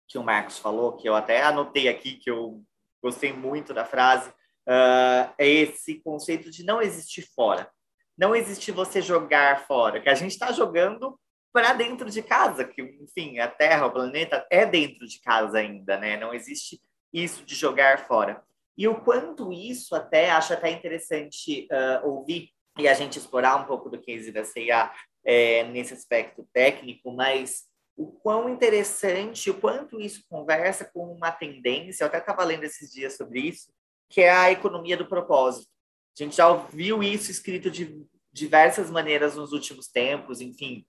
[0.08, 2.62] que o Marcos falou, que eu até anotei aqui, que eu
[3.02, 7.70] gostei muito da frase, uh, é esse conceito de não existir fora.
[8.16, 11.18] Não existe você jogar fora, que a gente está jogando
[11.52, 15.96] para dentro de casa, que, enfim, a Terra, o planeta é dentro de casa ainda,
[15.98, 16.16] né?
[16.16, 16.80] Não existe
[17.12, 18.42] isso de jogar fora.
[18.76, 23.66] E o quanto isso até, acho até interessante uh, ouvir e a gente explorar um
[23.66, 24.90] pouco do case da CIA
[25.24, 27.64] é, nesse aspecto técnico, mas
[27.96, 32.90] o quão interessante, o quanto isso conversa com uma tendência, eu até estava lendo esses
[32.92, 33.72] dias sobre isso,
[34.08, 35.68] que é a economia do propósito.
[36.18, 40.84] A gente já ouviu isso escrito de diversas maneiras nos últimos tempos, enfim,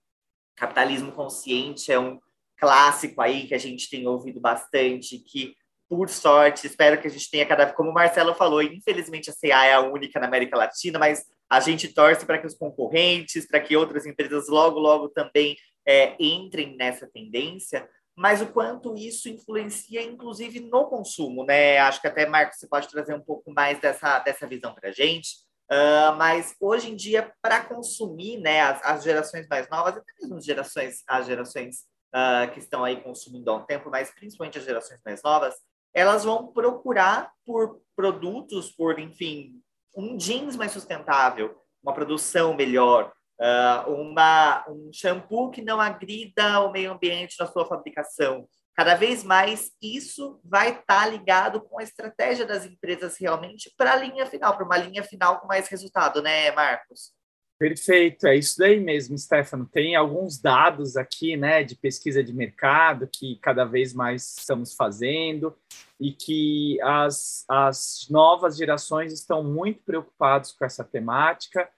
[0.55, 2.19] capitalismo consciente é um
[2.57, 5.55] clássico aí que a gente tem ouvido bastante, que
[5.87, 9.65] por sorte, espero que a gente tenha cada como o Marcelo falou, infelizmente a CA
[9.65, 13.59] é a única na América Latina, mas a gente torce para que os concorrentes, para
[13.59, 15.55] que outras empresas logo, logo também
[15.85, 21.77] é, entrem nessa tendência, mas o quanto isso influencia, inclusive, no consumo, né?
[21.79, 24.91] Acho que até, Marcos, você pode trazer um pouco mais dessa, dessa visão para a
[24.91, 25.45] gente.
[25.69, 30.37] Uh, mas hoje em dia, para consumir, né, as, as, gerações mais novas, até mesmo
[30.37, 31.77] as gerações, as gerações
[32.13, 35.55] uh, que estão aí consumindo há um tempo, mas principalmente as gerações mais novas,
[35.91, 39.59] elas vão procurar por produtos, por, enfim,
[39.95, 46.71] um jeans mais sustentável, uma produção melhor, uh, uma, um shampoo que não agrida o
[46.71, 48.47] meio ambiente na sua fabricação.
[48.75, 53.93] Cada vez mais isso vai estar tá ligado com a estratégia das empresas realmente para
[53.93, 57.13] a linha final, para uma linha final com mais resultado, né, Marcos?
[57.57, 59.65] Perfeito, é isso daí mesmo, Stefano.
[59.65, 65.55] Tem alguns dados aqui, né, de pesquisa de mercado que cada vez mais estamos fazendo
[65.97, 71.69] e que as, as novas gerações estão muito preocupados com essa temática.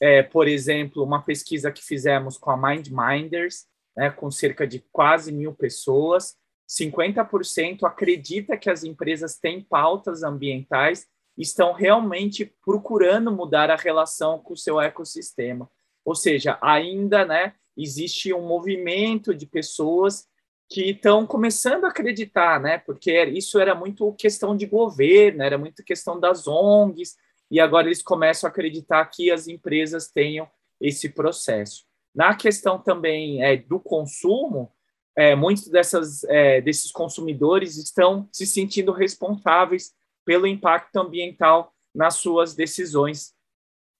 [0.00, 5.32] É, por exemplo, uma pesquisa que fizemos com a MindMinders, né, com cerca de quase
[5.32, 6.36] mil pessoas,
[6.68, 11.04] 50% acredita que as empresas têm pautas ambientais
[11.36, 15.70] estão realmente procurando mudar a relação com o seu ecossistema.
[16.04, 20.26] Ou seja, ainda né, existe um movimento de pessoas
[20.68, 22.78] que estão começando a acreditar, né?
[22.78, 27.16] Porque isso era muito questão de governo, era muito questão das ONGs,
[27.50, 30.48] e agora eles começam a acreditar que as empresas tenham
[30.80, 31.84] esse processo.
[32.14, 34.72] Na questão também é, do consumo,
[35.16, 39.92] é, muitos dessas, é, desses consumidores estão se sentindo responsáveis
[40.26, 43.32] pelo impacto ambiental nas suas decisões.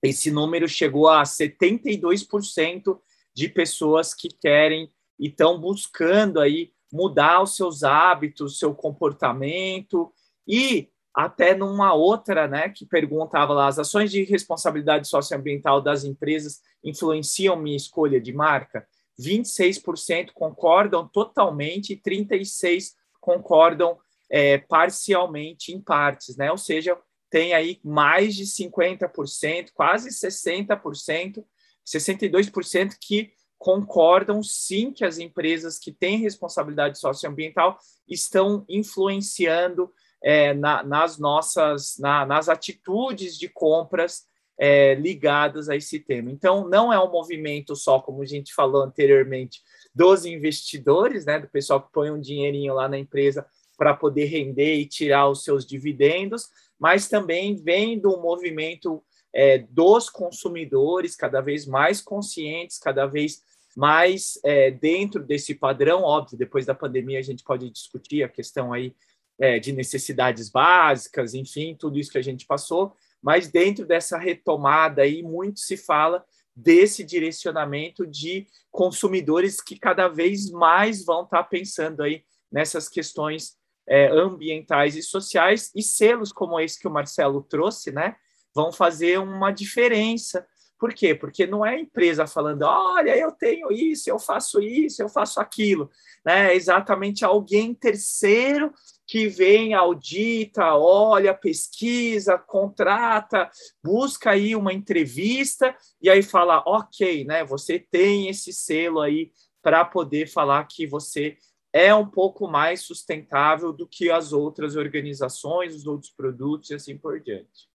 [0.03, 2.99] Esse número chegou a 72%
[3.35, 10.13] de pessoas que querem e estão buscando aí mudar os seus hábitos, seu comportamento
[10.47, 16.61] e até numa outra, né, que perguntava lá, as ações de responsabilidade socioambiental das empresas
[16.85, 18.87] influenciam minha escolha de marca?
[19.19, 23.99] 26% concordam totalmente e 36% concordam
[24.31, 26.51] é, parcialmente em partes, né?
[26.51, 26.99] Ou seja,
[27.31, 31.45] tem aí mais de 50%, quase 60%,
[31.87, 39.91] 62% que concordam sim que as empresas que têm responsabilidade socioambiental estão influenciando
[40.23, 44.25] é, na, nas nossas na, nas atitudes de compras
[44.59, 46.31] é, ligadas a esse tema.
[46.31, 49.61] Então, não é um movimento só, como a gente falou anteriormente,
[49.95, 54.75] dos investidores, né, do pessoal que põe um dinheirinho lá na empresa para poder render
[54.75, 59.03] e tirar os seus dividendos, mas também vem do movimento
[59.35, 63.43] é, dos consumidores cada vez mais conscientes, cada vez
[63.77, 66.03] mais é, dentro desse padrão.
[66.03, 68.95] Óbvio, depois da pandemia a gente pode discutir a questão aí
[69.39, 75.03] é, de necessidades básicas, enfim, tudo isso que a gente passou, mas dentro dessa retomada
[75.03, 82.03] aí muito se fala desse direcionamento de consumidores que cada vez mais vão estar pensando
[82.03, 83.55] aí nessas questões
[83.89, 88.17] é, ambientais e sociais, e selos como esse que o Marcelo trouxe, né,
[88.55, 90.47] vão fazer uma diferença.
[90.79, 91.15] Por quê?
[91.15, 95.41] Porque não é a empresa falando, olha, eu tenho isso, eu faço isso, eu faço
[95.41, 95.91] aquilo.
[96.25, 96.53] Né?
[96.53, 98.73] É exatamente alguém terceiro
[99.07, 103.49] que vem, audita, olha, pesquisa, contrata,
[103.83, 107.45] busca aí uma entrevista e aí fala, ok, né?
[107.45, 109.31] Você tem esse selo aí
[109.63, 111.37] para poder falar que você
[111.77, 116.97] é um pouco mais sustentável do que as outras organizações, os outros produtos e assim
[116.97, 117.69] por diante.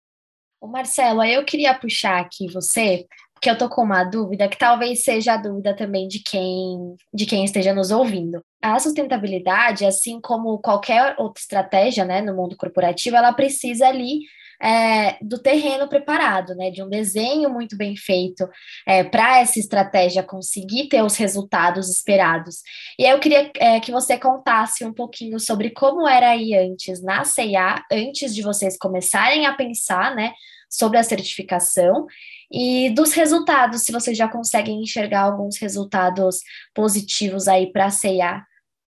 [0.58, 5.04] O Marcelo, eu queria puxar aqui você, porque eu tô com uma dúvida que talvez
[5.04, 8.42] seja a dúvida também de quem de quem esteja nos ouvindo.
[8.62, 14.20] A sustentabilidade, assim como qualquer outra estratégia, né, no mundo corporativo, ela precisa ali
[14.60, 16.70] é, do terreno preparado, né?
[16.70, 18.48] De um desenho muito bem feito
[18.86, 22.56] é, para essa estratégia conseguir ter os resultados esperados.
[22.98, 27.24] E eu queria é, que você contasse um pouquinho sobre como era aí antes na
[27.24, 30.32] CIA, antes de vocês começarem a pensar, né?
[30.68, 32.06] Sobre a certificação
[32.52, 36.40] e dos resultados, se vocês já conseguem enxergar alguns resultados
[36.74, 38.44] positivos aí para a CIA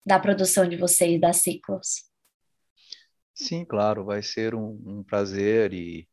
[0.07, 2.08] da produção de vocês da Ciclos.
[3.41, 6.09] Sim, claro, vai ser um, um prazer e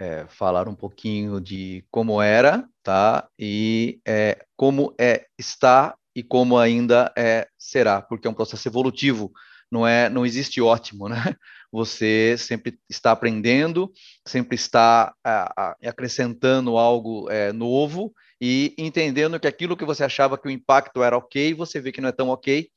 [0.00, 3.28] é, falar um pouquinho de como era, tá?
[3.38, 9.30] E é, como é está e como ainda é será, porque é um processo evolutivo.
[9.70, 11.36] Não é, não existe ótimo, né?
[11.70, 13.92] Você sempre está aprendendo,
[14.26, 20.38] sempre está a, a, acrescentando algo é, novo e entendendo que aquilo que você achava
[20.38, 22.68] que o impacto era ok, você vê que não é tão ok,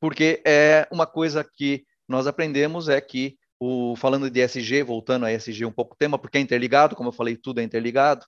[0.00, 5.32] porque é uma coisa que nós aprendemos é que o, falando de SG, voltando a
[5.32, 8.24] SG um pouco tema, porque é interligado, como eu falei, tudo é interligado.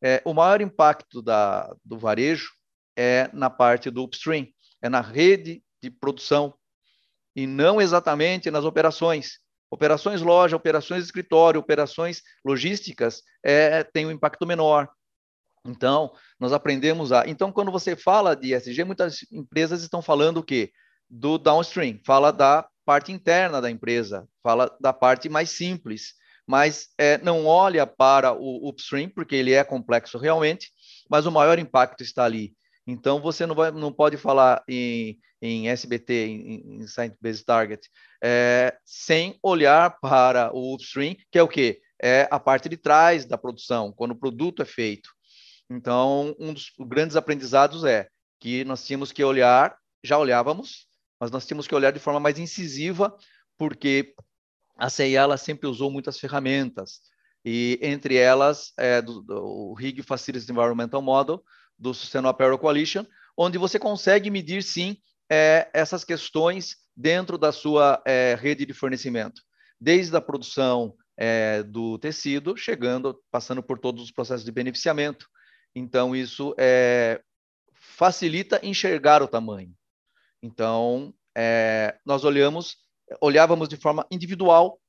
[0.00, 2.52] É, o maior impacto da, do varejo
[2.96, 4.46] é na parte do upstream,
[4.80, 6.54] é na rede de produção
[7.34, 9.40] e não exatamente nas operações.
[9.70, 14.88] Operações loja, operações escritório, operações logísticas é, tem um impacto menor.
[15.64, 17.26] Então, nós aprendemos a.
[17.28, 20.72] Então, quando você fala de SG, muitas empresas estão falando o quê?
[21.08, 26.14] Do downstream, fala da parte interna da empresa, fala da parte mais simples,
[26.44, 30.72] mas é, não olha para o upstream, porque ele é complexo realmente,
[31.08, 32.52] mas o maior impacto está ali.
[32.84, 37.88] Então, você não, vai, não pode falar em, em SBT, em, em Science Based Target,
[38.20, 41.80] é, sem olhar para o upstream, que é o quê?
[42.02, 45.10] É a parte de trás da produção, quando o produto é feito.
[45.70, 48.08] Então, um dos grandes aprendizados é
[48.40, 50.89] que nós tínhamos que olhar, já olhávamos,
[51.20, 53.14] mas nós tínhamos que olhar de forma mais incisiva,
[53.58, 54.14] porque
[54.76, 57.00] a CIA ela sempre usou muitas ferramentas,
[57.44, 61.44] e entre elas é, do, do, o RIG Facilities Environmental Model,
[61.78, 63.04] do Sustainable Apparel Coalition,
[63.36, 64.96] onde você consegue medir, sim,
[65.30, 69.40] é, essas questões dentro da sua é, rede de fornecimento,
[69.80, 75.26] desde a produção é, do tecido, chegando, passando por todos os processos de beneficiamento.
[75.74, 77.22] Então, isso é,
[77.72, 79.74] facilita enxergar o tamanho.
[80.42, 82.76] Então, é, nós olhamos,
[83.20, 84.80] olhávamos de forma individual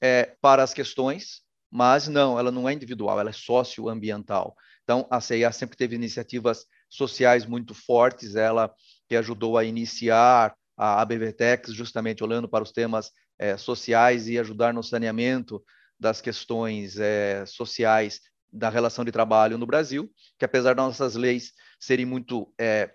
[0.00, 4.56] é, para as questões, mas não, ela não é individual, ela é socioambiental.
[4.82, 8.74] Então, a CIA sempre teve iniciativas sociais muito fortes, ela
[9.08, 14.74] que ajudou a iniciar a ABVTEX, justamente olhando para os temas é, sociais e ajudar
[14.74, 15.62] no saneamento
[15.98, 18.20] das questões é, sociais
[18.52, 22.92] da relação de trabalho no Brasil, que apesar das nossas leis serem muito, é,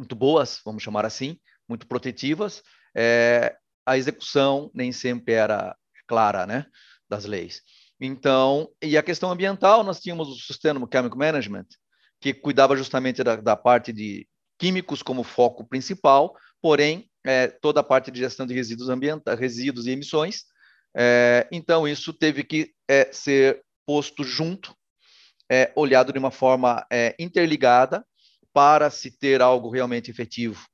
[0.00, 1.38] muito boas, vamos chamar assim,
[1.68, 2.62] muito protetivas,
[2.96, 5.76] é, a execução nem sempre era
[6.08, 6.64] clara, né,
[7.08, 7.60] das leis.
[8.00, 11.66] Então, e a questão ambiental, nós tínhamos o Sustainable Chemical Management,
[12.18, 14.26] que cuidava justamente da, da parte de
[14.58, 19.86] químicos como foco principal, porém, é, toda a parte de gestão de resíduos ambientais, resíduos
[19.86, 20.44] e emissões.
[20.96, 22.72] É, então, isso teve que
[23.12, 24.74] ser posto junto,
[25.76, 26.86] olhado de uma forma
[27.18, 28.04] interligada,
[28.52, 30.64] para se ter algo realmente efetivo.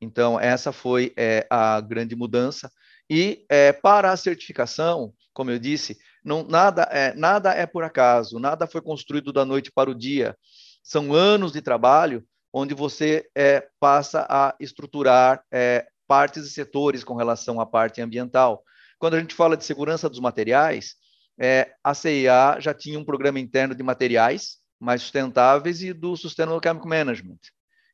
[0.00, 2.70] Então, essa foi é, a grande mudança.
[3.08, 3.46] E
[3.82, 8.82] para a certificação, como eu disse, não, nada, é, nada é por acaso, nada foi
[8.82, 10.36] construído da noite para o dia.
[10.82, 17.14] São anos de trabalho onde você é, passa a estruturar é, partes e setores com
[17.14, 18.62] relação à parte ambiental.
[18.98, 20.94] Quando a gente fala de segurança dos materiais,
[21.38, 26.60] é, a CIA já tinha um programa interno de materiais mais sustentáveis e do Sustainable
[26.62, 27.40] Chemical Management,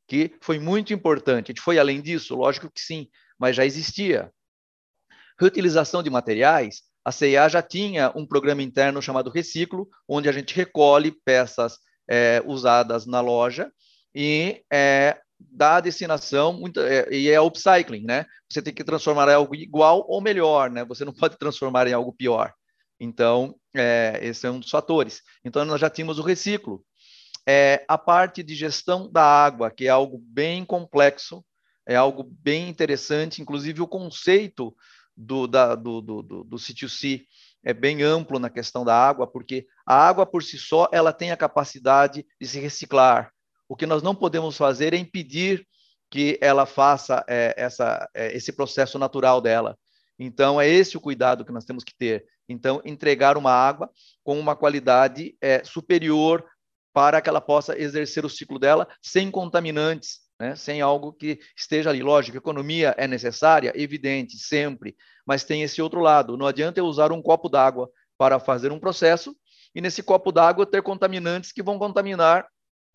[0.06, 1.46] que foi muito importante.
[1.46, 2.34] A gente foi além disso?
[2.34, 3.08] Lógico que sim,
[3.38, 4.32] mas já existia.
[5.38, 10.54] Reutilização de materiais a CIA já tinha um programa interno chamado Reciclo, onde a gente
[10.54, 11.78] recolhe peças
[12.08, 13.72] é, usadas na loja
[14.14, 18.24] e é, dá a destinação, é, e é upcycling, né?
[18.48, 20.84] Você tem que transformar em algo igual ou melhor, né?
[20.84, 22.52] Você não pode transformar em algo pior.
[23.02, 25.22] Então, é, esse é um dos fatores.
[25.44, 26.84] Então, nós já tínhamos o reciclo.
[27.44, 31.44] É, a parte de gestão da água, que é algo bem complexo,
[31.84, 34.72] é algo bem interessante, inclusive o conceito
[35.16, 37.24] do, da, do, do, do, do C2C
[37.64, 41.32] é bem amplo na questão da água, porque a água por si só ela tem
[41.32, 43.32] a capacidade de se reciclar.
[43.68, 45.66] O que nós não podemos fazer é impedir
[46.08, 49.76] que ela faça é, essa, é, esse processo natural dela.
[50.18, 52.24] Então, é esse o cuidado que nós temos que ter.
[52.52, 53.90] Então, entregar uma água
[54.22, 56.44] com uma qualidade é, superior
[56.92, 60.54] para que ela possa exercer o ciclo dela sem contaminantes, né?
[60.54, 62.02] sem algo que esteja ali.
[62.02, 64.94] Lógico, economia é necessária, evidente, sempre,
[65.26, 66.36] mas tem esse outro lado.
[66.36, 69.34] Não adianta eu usar um copo d'água para fazer um processo
[69.74, 72.46] e nesse copo d'água ter contaminantes que vão contaminar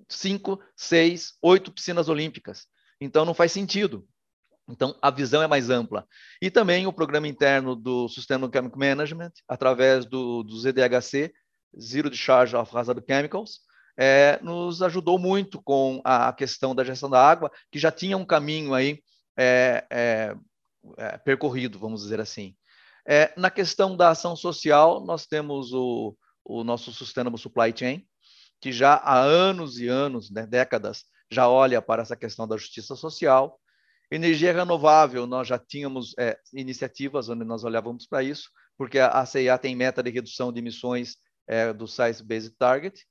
[0.08, 2.68] cinco, seis, oito piscinas olímpicas.
[3.02, 4.08] Então não faz sentido.
[4.70, 6.06] Então, a visão é mais ampla.
[6.42, 11.32] E também o programa interno do Sustainable Chemical Management, através do, do ZDHC,
[11.80, 13.62] Zero Discharge of Hazard Chemicals,
[13.98, 18.26] é, nos ajudou muito com a questão da gestão da água, que já tinha um
[18.26, 19.02] caminho aí
[19.38, 20.36] é, é,
[20.98, 22.56] é percorrido, vamos dizer assim.
[23.08, 28.06] É, na questão da ação social, nós temos o, o nosso Sustainable Supply Chain,
[28.60, 32.96] que já há anos e anos, né, décadas, já olha para essa questão da justiça
[32.96, 33.60] social.
[34.10, 39.58] Energia renovável, nós já tínhamos é, iniciativas onde nós olhávamos para isso, porque a CIA
[39.58, 43.06] tem meta de redução de emissões é, do Science Based Target,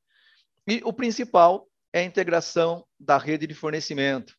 [0.67, 4.35] e o principal é a integração da rede de fornecimento.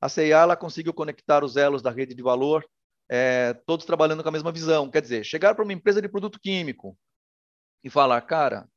[0.00, 2.64] A CIA conseguiu conectar os elos da rede de valor,
[3.10, 4.90] é, todos trabalhando com a mesma visão.
[4.90, 6.96] Quer dizer, chegar para uma empresa de produto químico
[7.82, 8.68] e falar, cara,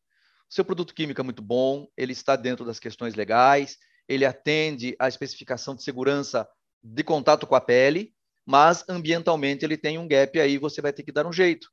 [0.49, 3.77] seu produto químico é muito bom, ele está dentro das questões legais,
[4.07, 6.47] ele atende à especificação de segurança
[6.85, 8.13] de contato com a pele,
[8.45, 11.67] mas ambientalmente ele tem um gap aí, você vai ter que dar um jeito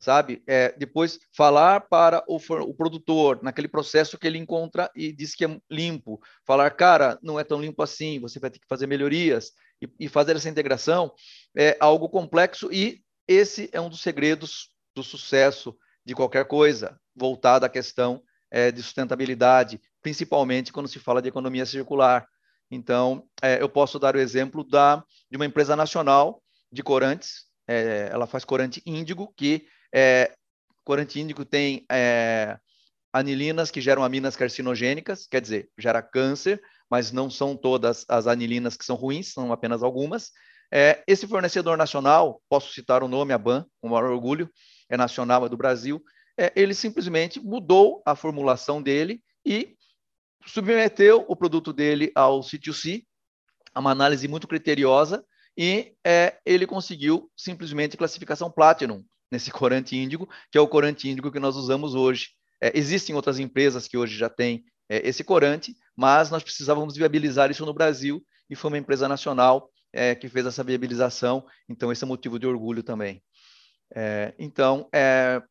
[0.00, 0.42] sabe?
[0.46, 5.44] É, depois falar para o, o, produtor naquele processo que ele encontra e diz que
[5.44, 9.52] é limpo, falar, cara, não é tão limpo assim, você vai ter que fazer melhorias.
[9.82, 11.12] e, e fazer essa integração
[11.56, 17.66] é algo complexo e esse é um dos segredos do sucesso de qualquer coisa voltada
[17.66, 22.26] à questão é, de sustentabilidade, principalmente quando se fala de economia circular.
[22.70, 28.08] Então, é, eu posso dar o exemplo da, de uma empresa nacional de corantes, é,
[28.12, 30.32] ela faz corante índigo, que é,
[30.84, 32.58] corante índigo tem é,
[33.12, 36.60] anilinas que geram aminas carcinogênicas, quer dizer, gera câncer,
[36.90, 40.30] mas não são todas as anilinas que são ruins, são apenas algumas.
[40.72, 44.50] É, esse fornecedor nacional, posso citar o nome, a BAN, com maior orgulho,
[44.88, 46.02] é nacional, é do Brasil,
[46.38, 49.76] é, ele simplesmente mudou a formulação dele e
[50.48, 53.04] submeteu o produto dele ao C2C,
[53.76, 55.24] uma análise muito criteriosa,
[55.56, 61.30] e é, ele conseguiu simplesmente classificação Platinum nesse corante índigo, que é o corante índigo
[61.30, 62.30] que nós usamos hoje.
[62.60, 67.50] É, existem outras empresas que hoje já têm é, esse corante, mas nós precisávamos viabilizar
[67.50, 72.04] isso no Brasil e foi uma empresa nacional é, que fez essa viabilização, então esse
[72.04, 73.22] é motivo de orgulho também.
[73.94, 75.42] É, então, é,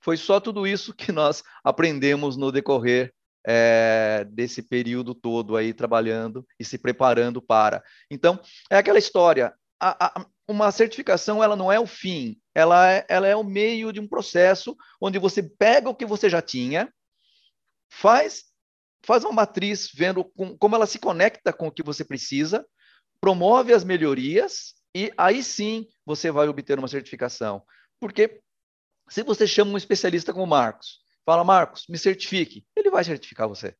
[0.00, 3.12] foi só tudo isso que nós aprendemos no decorrer
[3.46, 7.82] é, desse período todo aí trabalhando e se preparando para.
[8.10, 8.40] Então,
[8.70, 9.54] é aquela história.
[9.80, 13.92] A, a, uma certificação ela não é o fim, ela é, ela é o meio
[13.92, 16.92] de um processo onde você pega o que você já tinha,
[17.90, 18.52] faz
[19.04, 22.64] faz uma matriz vendo com, como ela se conecta com o que você precisa,
[23.20, 27.62] promove as melhorias e aí sim você vai obter uma certificação.
[28.00, 28.40] Porque
[29.08, 33.74] se você chama um especialista como Marcos, fala, Marcos, me certifique, ele vai certificar você.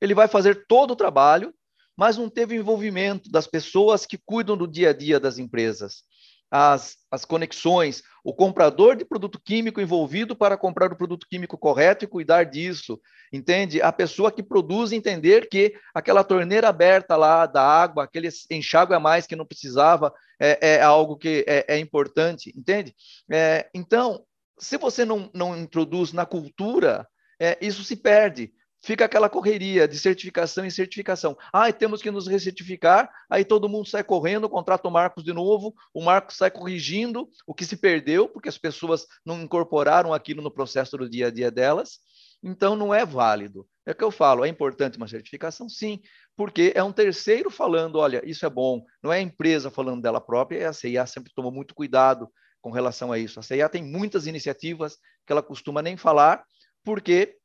[0.00, 1.54] Ele vai fazer todo o trabalho,
[1.96, 6.04] mas não teve envolvimento das pessoas que cuidam do dia a dia das empresas
[6.50, 12.04] as, as conexões, o comprador de produto químico envolvido para comprar o produto químico correto
[12.04, 13.00] e cuidar disso,
[13.32, 13.82] entende?
[13.82, 19.00] A pessoa que produz entender que aquela torneira aberta lá da água, aquele enxágue a
[19.00, 22.94] mais que não precisava, é, é algo que é, é importante, entende?
[23.30, 24.24] É, então,
[24.58, 27.06] se você não, não introduz na cultura,
[27.40, 28.52] é, isso se perde
[28.86, 31.36] fica aquela correria de certificação em certificação.
[31.52, 35.74] Ah, temos que nos recertificar, aí todo mundo sai correndo, contrata o Marcos de novo,
[35.92, 40.52] o Marcos sai corrigindo o que se perdeu, porque as pessoas não incorporaram aquilo no
[40.52, 41.98] processo do dia a dia delas.
[42.40, 43.66] Então, não é válido.
[43.84, 45.68] É o que eu falo, é importante uma certificação?
[45.68, 46.00] Sim,
[46.36, 48.84] porque é um terceiro falando, olha, isso é bom.
[49.02, 52.28] Não é a empresa falando dela própria, e a CIA sempre tomou muito cuidado
[52.66, 53.38] com relação a isso.
[53.38, 56.44] A CIA tem muitas iniciativas que ela costuma nem falar,
[56.82, 57.36] porque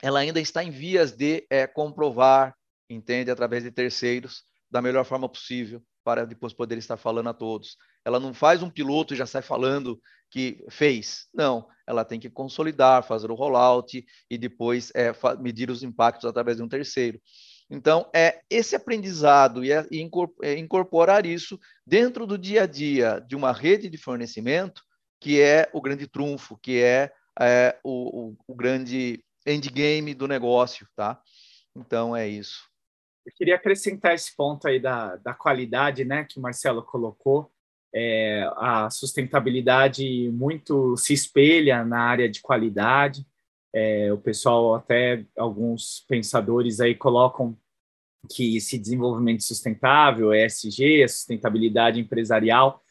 [0.00, 2.54] ela ainda está em vias de é, comprovar,
[2.88, 7.76] entende, através de terceiros, da melhor forma possível, para depois poder estar falando a todos.
[8.04, 10.00] Ela não faz um piloto e já sai falando
[10.30, 11.26] que fez.
[11.34, 16.58] Não, ela tem que consolidar, fazer o rollout e depois é, medir os impactos através
[16.58, 17.20] de um terceiro.
[17.74, 19.86] Então, é esse aprendizado e, é,
[20.42, 24.82] é, incorporar isso dentro do dia a dia de uma rede de fornecimento
[25.18, 27.10] que é o grande trunfo, que é,
[27.40, 31.18] é o, o, o grande endgame do negócio, tá?
[31.74, 32.68] Então é isso.
[33.24, 37.50] Eu queria acrescentar esse ponto aí da, da qualidade, né, que o Marcelo colocou.
[37.94, 43.24] É, a sustentabilidade muito se espelha na área de qualidade.
[43.72, 47.56] É, o pessoal, até alguns pensadores aí colocam
[48.30, 52.82] que esse desenvolvimento sustentável, ESG, a sustentabilidade empresarial,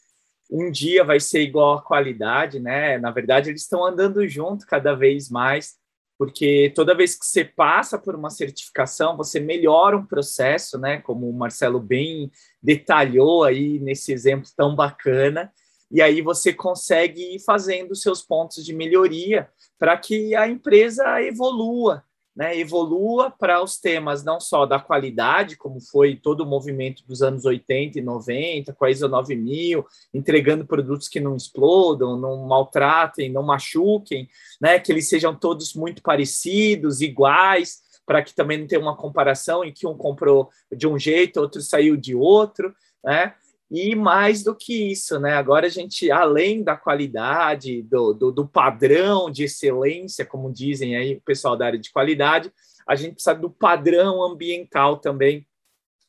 [0.50, 2.98] um dia vai ser igual à qualidade, né?
[2.98, 5.80] Na verdade, eles estão andando junto cada vez mais
[6.22, 11.02] porque toda vez que você passa por uma certificação, você melhora um processo, né?
[11.02, 15.52] Como o Marcelo bem detalhou aí nesse exemplo tão bacana,
[15.90, 22.04] e aí você consegue ir fazendo seus pontos de melhoria para que a empresa evolua,
[22.36, 27.22] né, evolua para os temas não só da qualidade, como foi todo o movimento dos
[27.22, 33.32] anos 80 e 90, com a ISO 9000, entregando produtos que não explodam, não maltratem,
[33.32, 34.30] não machuquem,
[34.62, 39.64] né, que eles sejam todos muito parecidos, iguais, para que também não tenha uma comparação
[39.64, 42.74] em que um comprou de um jeito, outro saiu de outro,
[43.04, 43.34] né?
[43.74, 45.36] E mais do que isso, né?
[45.36, 51.16] Agora a gente, além da qualidade, do, do, do, padrão de excelência, como dizem aí
[51.16, 52.52] o pessoal da área de qualidade,
[52.86, 55.48] a gente precisa do padrão ambiental também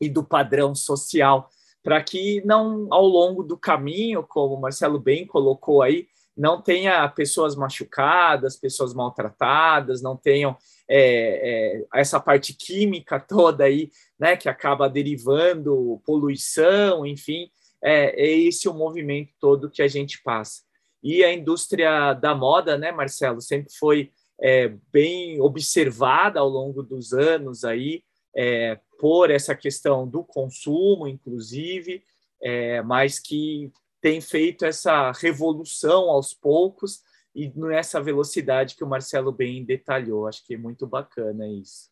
[0.00, 1.48] e do padrão social,
[1.84, 7.08] para que não, ao longo do caminho, como o Marcelo bem colocou aí, não tenha
[7.10, 10.56] pessoas machucadas, pessoas maltratadas, não tenham
[10.88, 13.90] é, é, essa parte química toda aí,
[14.22, 17.50] né, que acaba derivando poluição, enfim,
[17.82, 20.62] é, é esse o movimento todo que a gente passa.
[21.02, 27.12] E a indústria da moda, né, Marcelo, sempre foi é, bem observada ao longo dos
[27.12, 28.04] anos aí,
[28.36, 32.04] é, por essa questão do consumo, inclusive,
[32.40, 37.00] é, mas que tem feito essa revolução aos poucos
[37.34, 40.28] e nessa velocidade que o Marcelo bem detalhou.
[40.28, 41.91] Acho que é muito bacana isso.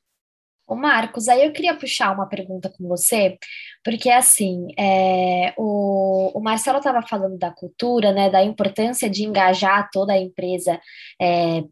[0.70, 3.36] O Marcos, aí eu queria puxar uma pergunta com você,
[3.84, 9.90] porque assim, é, o, o, Marcelo estava falando da cultura, né, da importância de engajar
[9.92, 10.80] toda a empresa
[11.20, 11.64] é,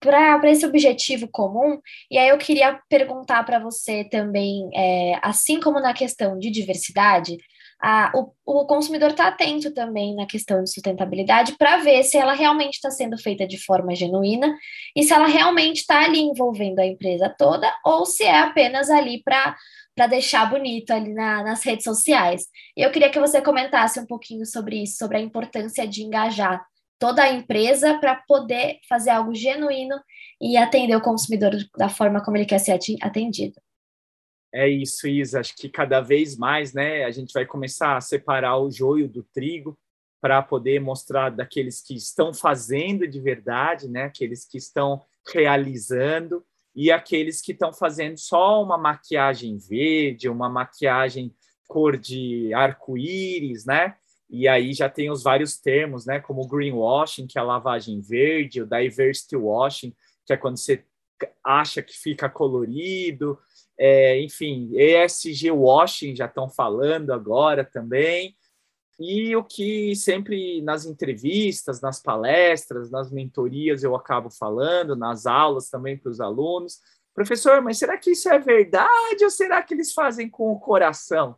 [0.00, 1.78] para esse objetivo comum,
[2.10, 7.36] e aí eu queria perguntar para você também, é, assim como na questão de diversidade,
[7.82, 12.34] a, o, o consumidor está atento também na questão de sustentabilidade para ver se ela
[12.34, 14.54] realmente está sendo feita de forma genuína
[14.94, 19.22] e se ela realmente está ali envolvendo a empresa toda ou se é apenas ali
[19.22, 19.56] para
[19.94, 22.46] para deixar bonito ali na, nas redes sociais.
[22.76, 26.64] Eu queria que você comentasse um pouquinho sobre isso, sobre a importância de engajar
[26.98, 29.96] toda a empresa para poder fazer algo genuíno
[30.40, 33.60] e atender o consumidor da forma como ele quer ser atendido.
[34.52, 35.40] É isso, Isa.
[35.40, 39.22] Acho que cada vez mais, né, a gente vai começar a separar o joio do
[39.22, 39.78] trigo
[40.20, 45.00] para poder mostrar daqueles que estão fazendo de verdade, né, aqueles que estão
[45.32, 46.44] realizando
[46.74, 51.34] e aqueles que estão fazendo só uma maquiagem verde, uma maquiagem
[51.66, 53.94] cor de arco-íris, né?
[54.28, 58.62] E aí já tem os vários termos, né, como greenwashing, que é a lavagem verde,
[58.62, 59.94] o diversity washing,
[60.24, 60.84] que é quando você
[61.44, 63.38] acha que fica colorido,
[63.82, 68.36] é, enfim, ESG washing já estão falando agora também.
[68.98, 75.70] E o que sempre nas entrevistas, nas palestras, nas mentorias eu acabo falando, nas aulas
[75.70, 76.78] também para os alunos,
[77.14, 81.34] professor, mas será que isso é verdade ou será que eles fazem com o coração?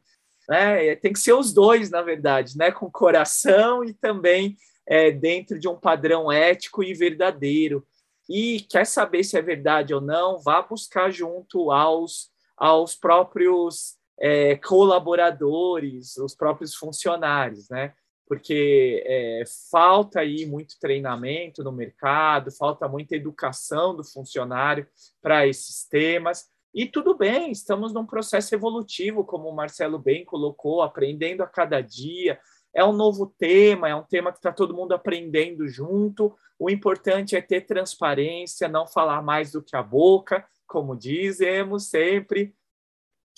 [0.50, 2.72] É, tem que ser os dois, na verdade, né?
[2.72, 7.86] com o coração e também é, dentro de um padrão ético e verdadeiro.
[8.28, 12.31] E quer saber se é verdade ou não, vá buscar junto aos
[12.62, 17.92] aos próprios é, colaboradores, os próprios funcionários, né?
[18.24, 24.86] Porque é, falta aí muito treinamento no mercado, falta muita educação do funcionário
[25.20, 26.46] para esses temas.
[26.72, 31.80] E tudo bem, estamos num processo evolutivo, como o Marcelo bem colocou, aprendendo a cada
[31.80, 32.38] dia.
[32.72, 36.32] É um novo tema, é um tema que está todo mundo aprendendo junto.
[36.56, 42.54] O importante é ter transparência, não falar mais do que a boca, como dizemos sempre,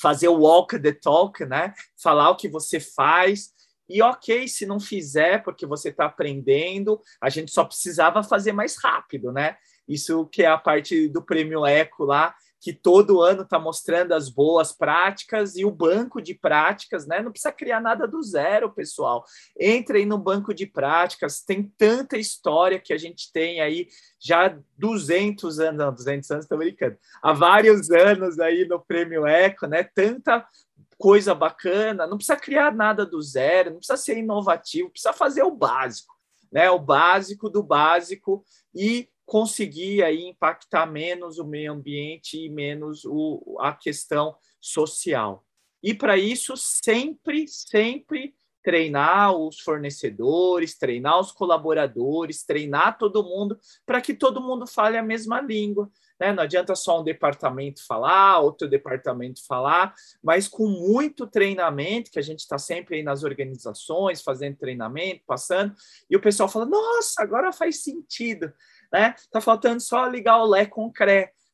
[0.00, 1.74] fazer o walk the talk, né?
[2.00, 3.50] Falar o que você faz.
[3.88, 8.76] E ok, se não fizer, porque você está aprendendo, a gente só precisava fazer mais
[8.80, 9.56] rápido, né?
[9.86, 14.30] Isso que é a parte do prêmio Eco lá, que todo ano está mostrando as
[14.30, 17.20] boas práticas e o banco de práticas, né?
[17.20, 19.22] Não precisa criar nada do zero, pessoal.
[19.60, 23.86] Entre aí no banco de práticas, tem tanta história que a gente tem aí
[24.18, 29.66] já 200 anos, não, 200 anos, estou brincando, há vários anos aí no Prêmio Eco,
[29.66, 29.84] né?
[29.84, 30.48] Tanta
[30.96, 35.50] coisa bacana, não precisa criar nada do zero, não precisa ser inovativo, precisa fazer o
[35.50, 36.14] básico,
[36.50, 36.70] né?
[36.70, 38.42] O básico do básico
[38.74, 45.44] e conseguir aí impactar menos o meio ambiente e menos o, a questão social.
[45.82, 54.00] E para isso, sempre, sempre treinar os fornecedores, treinar os colaboradores, treinar todo mundo para
[54.00, 55.90] que todo mundo fale a mesma língua.
[56.18, 56.32] Né?
[56.32, 62.22] Não adianta só um departamento falar, outro departamento falar, mas com muito treinamento, que a
[62.22, 65.74] gente está sempre aí nas organizações fazendo treinamento, passando,
[66.08, 68.50] e o pessoal fala: nossa, agora faz sentido
[68.94, 69.12] né?
[69.28, 70.92] Tá faltando só ligar o Lé com o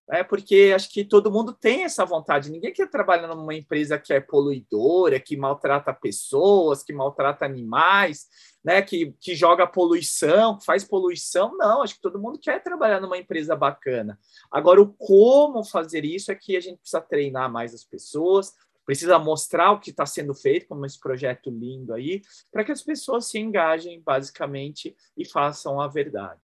[0.06, 0.22] né?
[0.22, 2.50] Porque acho que todo mundo tem essa vontade.
[2.50, 8.26] Ninguém quer trabalhar numa empresa que é poluidora, que maltrata pessoas, que maltrata animais,
[8.62, 8.82] né?
[8.82, 11.56] Que, que joga poluição, que faz poluição.
[11.56, 14.18] Não, acho que todo mundo quer trabalhar numa empresa bacana.
[14.52, 18.52] Agora, o como fazer isso é que a gente precisa treinar mais as pessoas,
[18.84, 22.20] precisa mostrar o que está sendo feito, como esse projeto lindo aí,
[22.52, 26.49] para que as pessoas se engajem basicamente e façam a verdade.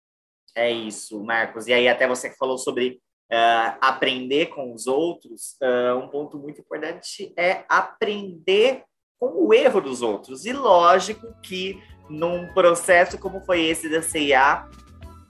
[0.55, 1.67] É isso, Marcos.
[1.67, 6.39] E aí, até você que falou sobre uh, aprender com os outros, uh, um ponto
[6.39, 8.83] muito importante é aprender
[9.19, 10.45] com o erro dos outros.
[10.45, 14.67] E lógico que num processo como foi esse da CIA,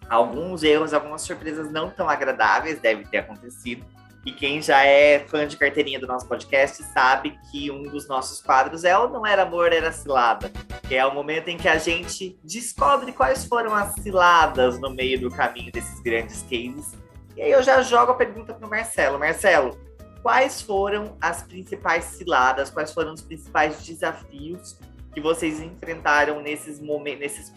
[0.09, 3.85] alguns erros, algumas surpresas não tão agradáveis devem ter acontecido.
[4.25, 8.43] E quem já é fã de carteirinha do nosso podcast sabe que um dos nossos
[8.43, 10.51] quadros é o Não Era Amor, Era Cilada,
[10.87, 15.19] que é o momento em que a gente descobre quais foram as ciladas no meio
[15.19, 16.93] do caminho desses grandes cases.
[17.35, 19.19] E aí eu já jogo a pergunta para o Marcelo.
[19.19, 19.79] Marcelo,
[20.23, 24.79] quais foram as principais ciladas, quais foram os principais desafios
[25.15, 27.53] que vocês enfrentaram nesses momentos, nesses,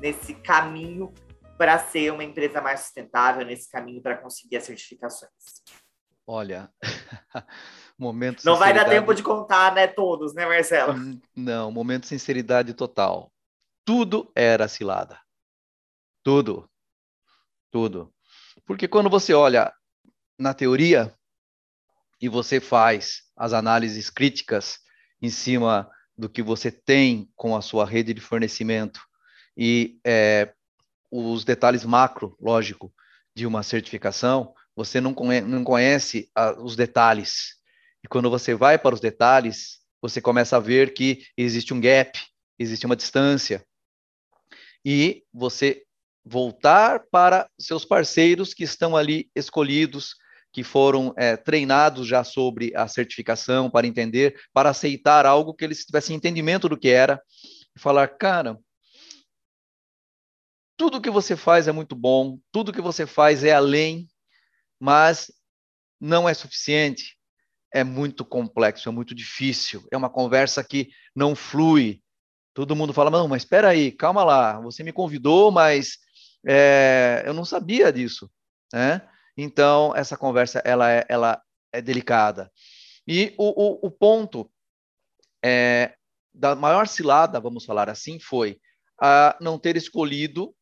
[0.00, 1.12] nesse caminho
[1.58, 5.30] para ser uma empresa mais sustentável, nesse caminho para conseguir as certificações?
[6.32, 6.72] Olha,
[7.98, 8.44] momento.
[8.44, 10.92] Não vai dar tempo de contar, né, todos, né, Marcelo?
[10.92, 13.32] Hum, não, momento de sinceridade total.
[13.84, 15.18] Tudo era cilada.
[16.22, 16.70] Tudo.
[17.68, 18.14] Tudo.
[18.64, 19.74] Porque quando você olha
[20.38, 21.12] na teoria
[22.20, 24.78] e você faz as análises críticas
[25.20, 29.00] em cima do que você tem com a sua rede de fornecimento
[29.56, 30.54] e é,
[31.10, 32.94] os detalhes macro, lógico,
[33.34, 37.56] de uma certificação, você não conhece, não conhece a, os detalhes.
[38.02, 42.18] E quando você vai para os detalhes, você começa a ver que existe um gap,
[42.58, 43.62] existe uma distância.
[44.82, 45.82] E você
[46.24, 50.14] voltar para seus parceiros que estão ali escolhidos,
[50.50, 55.84] que foram é, treinados já sobre a certificação, para entender, para aceitar algo que eles
[55.84, 57.20] tivessem entendimento do que era,
[57.76, 58.58] e falar, cara,
[60.74, 64.08] tudo que você faz é muito bom, tudo que você faz é além,
[64.80, 65.30] mas
[66.00, 67.16] não é suficiente.
[67.72, 69.86] É muito complexo, é muito difícil.
[69.92, 72.02] É uma conversa que não flui.
[72.52, 74.58] Todo mundo fala, não, mas espera aí, calma lá.
[74.60, 75.98] Você me convidou, mas
[76.46, 78.28] é, eu não sabia disso,
[78.72, 79.06] né?
[79.36, 81.40] Então essa conversa ela é, ela
[81.72, 82.50] é delicada.
[83.06, 84.50] E o, o, o ponto
[85.44, 85.94] é,
[86.34, 88.60] da maior cilada, vamos falar assim, foi
[89.00, 90.54] a não ter escolhido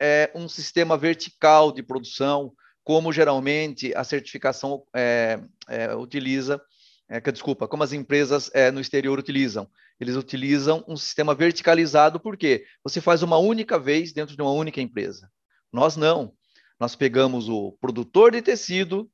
[0.00, 2.52] é, um sistema vertical de produção,
[2.86, 6.62] como geralmente a certificação é, é, utiliza,
[7.08, 9.68] é, que, desculpa, como as empresas é, no exterior utilizam.
[9.98, 14.80] Eles utilizam um sistema verticalizado, porque você faz uma única vez dentro de uma única
[14.80, 15.28] empresa.
[15.72, 16.32] Nós não.
[16.78, 19.10] Nós pegamos o produtor de tecido,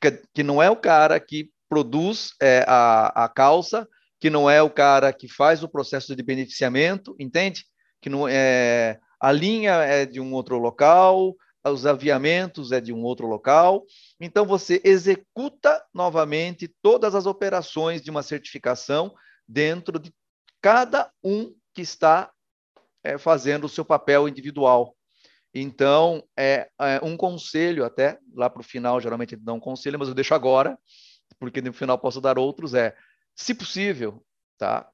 [0.00, 3.86] que, que não é o cara que produz é, a, a calça,
[4.18, 7.66] que não é o cara que faz o processo de beneficiamento, entende?
[8.00, 11.36] Que não é a linha é de um outro local,
[11.70, 13.84] os aviamentos é de um outro local.
[14.20, 19.14] Então, você executa novamente todas as operações de uma certificação
[19.46, 20.12] dentro de
[20.60, 22.30] cada um que está
[23.02, 24.96] é, fazendo o seu papel individual.
[25.54, 30.08] Então, é, é um conselho, até lá para o final, geralmente dá um conselho, mas
[30.08, 30.78] eu deixo agora,
[31.38, 32.94] porque no final posso dar outros, é,
[33.34, 34.24] se possível,
[34.58, 34.90] tá?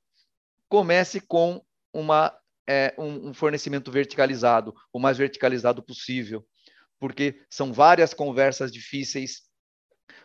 [0.68, 1.62] comece com
[1.92, 2.36] uma
[2.68, 6.44] é, um, um fornecimento verticalizado, o mais verticalizado possível,
[7.04, 9.42] porque são várias conversas difíceis,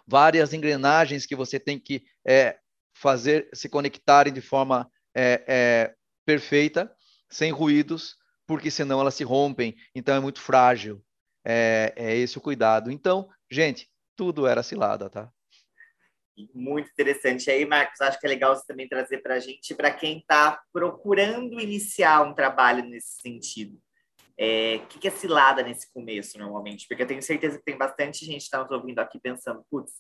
[0.08, 2.58] várias engrenagens que você tem que é,
[2.96, 6.90] fazer se conectarem de forma é, é, perfeita,
[7.30, 8.16] sem ruídos,
[8.48, 11.04] porque senão elas se rompem, então é muito frágil.
[11.46, 12.90] É, é esse o cuidado.
[12.90, 15.30] Então, gente, tudo era cilada, tá?
[16.54, 17.52] muito interessante.
[17.52, 20.64] Aí, Marcos, acho que é legal você também trazer para a gente, para quem está
[20.72, 23.78] procurando iniciar um trabalho nesse sentido.
[24.42, 26.88] É, que, que é cilada nesse começo, normalmente?
[26.88, 29.92] Porque eu tenho certeza que tem bastante gente que está nos ouvindo aqui pensando, putz,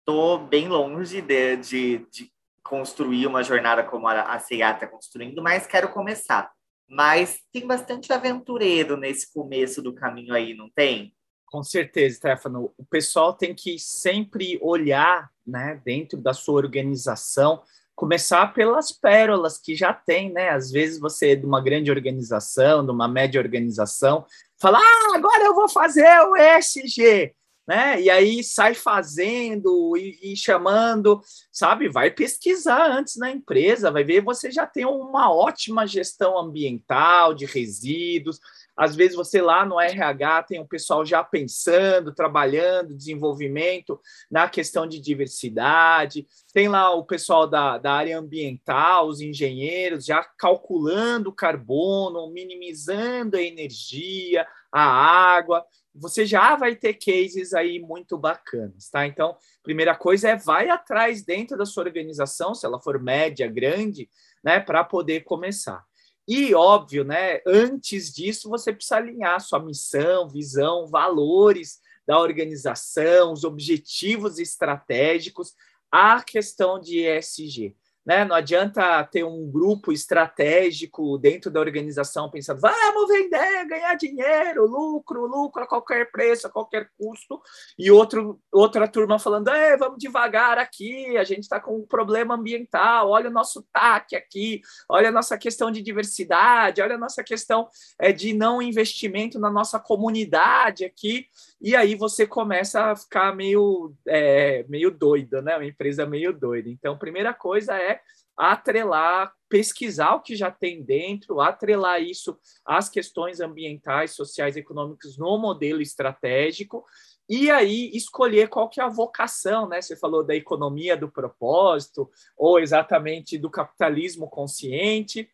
[0.00, 2.32] estou bem longe de, de, de,
[2.64, 6.50] construir uma jornada como a, a CIA está construindo, mas quero começar.
[6.88, 11.14] Mas tem bastante aventureiro nesse começo do caminho aí, não tem?
[11.46, 12.74] Com certeza, Stefano.
[12.76, 17.62] O pessoal tem que sempre olhar né, dentro da sua organização,
[17.96, 20.50] começar pelas pérolas que já tem, né?
[20.50, 24.26] Às vezes você é de uma grande organização, de uma média organização,
[24.60, 27.34] fala, ah, agora eu vou fazer o SG,
[27.66, 28.00] né?
[28.00, 31.88] E aí sai fazendo e, e, chamando, sabe?
[31.88, 37.46] Vai pesquisar antes na empresa, vai ver você já tem uma ótima gestão ambiental de
[37.46, 38.38] resíduos,
[38.76, 43.98] às vezes você lá no RH tem o pessoal já pensando, trabalhando, desenvolvimento
[44.30, 50.22] na questão de diversidade, tem lá o pessoal da, da área ambiental, os engenheiros já
[50.22, 55.64] calculando o carbono, minimizando a energia, a água.
[55.94, 59.06] Você já vai ter cases aí muito bacanas, tá?
[59.06, 64.10] Então, primeira coisa é vai atrás dentro da sua organização, se ela for média, grande,
[64.44, 65.82] né, para poder começar.
[66.28, 73.44] E, óbvio, né, antes disso, você precisa alinhar sua missão, visão, valores da organização, os
[73.44, 75.54] objetivos estratégicos,
[75.90, 77.74] a questão de ESG.
[78.06, 78.24] Né?
[78.24, 85.26] Não adianta ter um grupo estratégico dentro da organização pensando, vamos vender, ganhar dinheiro, lucro,
[85.26, 87.42] lucro a qualquer preço, a qualquer custo,
[87.76, 93.10] e outro, outra turma falando, vamos devagar aqui, a gente está com um problema ambiental,
[93.10, 97.68] olha o nosso TAC aqui, olha a nossa questão de diversidade, olha a nossa questão
[97.98, 101.26] é, de não investimento na nossa comunidade aqui,
[101.60, 105.56] e aí você começa a ficar meio, é, meio doida, né?
[105.56, 106.68] Uma empresa meio doida.
[106.68, 107.95] Então, primeira coisa é
[108.36, 115.38] atrelar, pesquisar o que já tem dentro, atrelar isso às questões ambientais, sociais, econômicas no
[115.38, 116.84] modelo estratégico
[117.28, 119.82] e aí escolher qual que é a vocação, né?
[119.82, 125.28] Você falou da economia do propósito, ou exatamente do capitalismo consciente,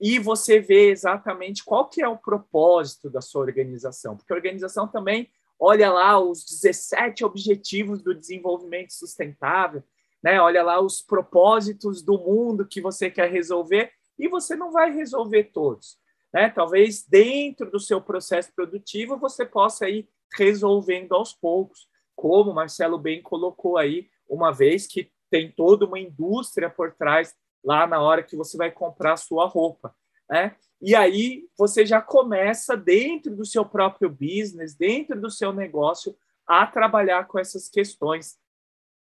[0.00, 4.86] e você vê exatamente qual que é o propósito da sua organização, porque a organização
[4.86, 9.82] também olha lá os 17 objetivos do desenvolvimento sustentável,
[10.22, 10.40] né?
[10.40, 15.44] Olha lá os propósitos do mundo que você quer resolver e você não vai resolver
[15.44, 15.98] todos,
[16.32, 16.48] né?
[16.48, 23.20] Talvez dentro do seu processo produtivo você possa ir resolvendo aos poucos, como Marcelo bem
[23.20, 28.36] colocou aí, uma vez que tem toda uma indústria por trás lá na hora que
[28.36, 29.94] você vai comprar sua roupa,
[30.28, 30.56] né?
[30.80, 36.66] E aí você já começa dentro do seu próprio business, dentro do seu negócio, a
[36.66, 38.36] trabalhar com essas questões.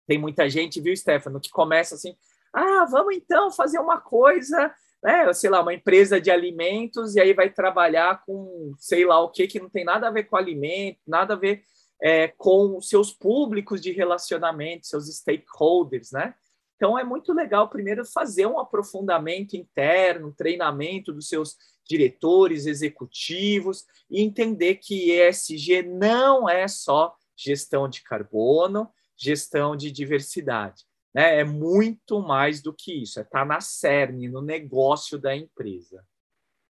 [0.06, 2.16] Tem muita gente, viu, Stefano, que começa assim:
[2.52, 7.32] ah, vamos então fazer uma coisa né, sei lá, uma empresa de alimentos e aí
[7.32, 10.98] vai trabalhar com sei lá o que que não tem nada a ver com alimento,
[11.06, 11.62] nada a ver
[12.02, 16.34] é, com seus públicos de relacionamento, seus stakeholders, né?
[16.74, 21.56] Então é muito legal primeiro fazer um aprofundamento interno, treinamento dos seus
[21.88, 30.84] diretores executivos e entender que ESG não é só gestão de carbono, gestão de diversidade
[31.16, 31.40] né?
[31.40, 36.04] É muito mais do que isso, é estar tá na cerne, no negócio da empresa.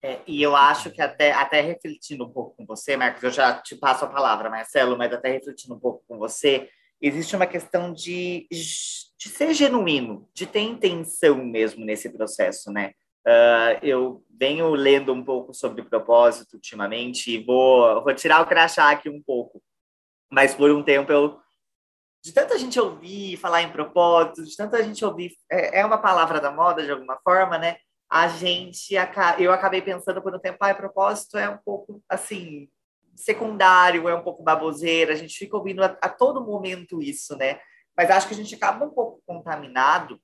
[0.02, 3.62] É, e eu acho que até, até refletindo um pouco com você, Marcos, eu já
[3.62, 6.70] te passo a palavra, Marcelo, mas até refletindo um pouco com você,
[7.02, 12.94] existe uma questão de, de ser genuíno, de ter intenção mesmo nesse processo, né?
[13.28, 18.90] Uh, eu venho lendo um pouco sobre propósito ultimamente e vou, vou tirar o crachá
[18.90, 19.62] aqui um pouco,
[20.32, 21.38] mas por um tempo eu
[22.22, 26.40] de tanta gente ouvir falar em propósito, de tanta gente ouvir, é, é uma palavra
[26.40, 27.78] da moda de alguma forma, né?
[28.10, 28.96] A gente,
[29.38, 32.68] eu acabei pensando por um tempo, ah, propósito é um pouco assim
[33.16, 37.60] secundário, é um pouco baboseira, a gente fica ouvindo a, a todo momento isso, né?
[37.96, 40.20] Mas acho que a gente acaba um pouco contaminado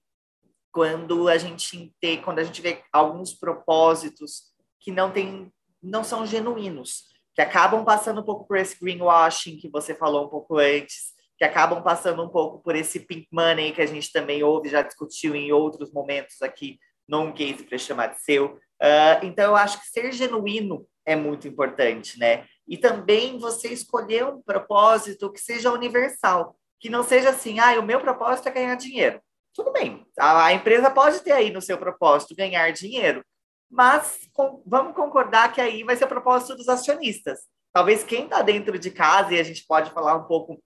[0.72, 6.26] quando a gente tem, quando a gente vê alguns propósitos que não tem, não são
[6.26, 11.15] genuínos, que acabam passando um pouco por esse greenwashing que você falou um pouco antes,
[11.38, 14.82] que acabam passando um pouco por esse pink money que a gente também ouve, já
[14.82, 18.56] discutiu em outros momentos aqui num case para chamar de seu.
[18.82, 22.46] Uh, então, eu acho que ser genuíno é muito importante, né?
[22.68, 27.84] E também você escolher um propósito que seja universal, que não seja assim, ah, o
[27.84, 29.22] meu propósito é ganhar dinheiro.
[29.54, 33.24] Tudo bem, a, a empresa pode ter aí no seu propósito ganhar dinheiro,
[33.70, 37.40] mas com, vamos concordar que aí vai ser o propósito dos acionistas.
[37.72, 40.62] Talvez quem está dentro de casa, e a gente pode falar um pouco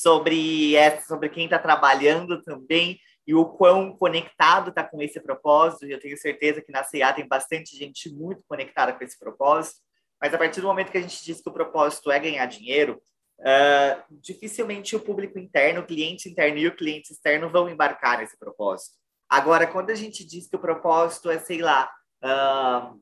[0.00, 5.84] sobre essa, sobre quem está trabalhando também e o quão conectado está com esse propósito.
[5.84, 9.80] Eu tenho certeza que na CA tem bastante gente muito conectada com esse propósito.
[10.20, 13.00] Mas a partir do momento que a gente diz que o propósito é ganhar dinheiro,
[13.40, 18.38] uh, dificilmente o público interno, o cliente interno e o cliente externo vão embarcar nesse
[18.38, 18.96] propósito.
[19.28, 21.90] Agora, quando a gente diz que o propósito é, sei lá,
[22.24, 23.00] uh,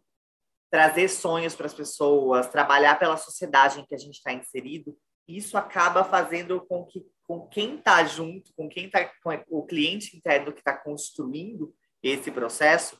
[0.71, 4.97] trazer sonhos para as pessoas, trabalhar pela sociedade em que a gente está inserido,
[5.29, 10.17] isso acaba fazendo com que com quem está junto, com quem está com o cliente
[10.17, 12.99] interno que está construindo esse processo,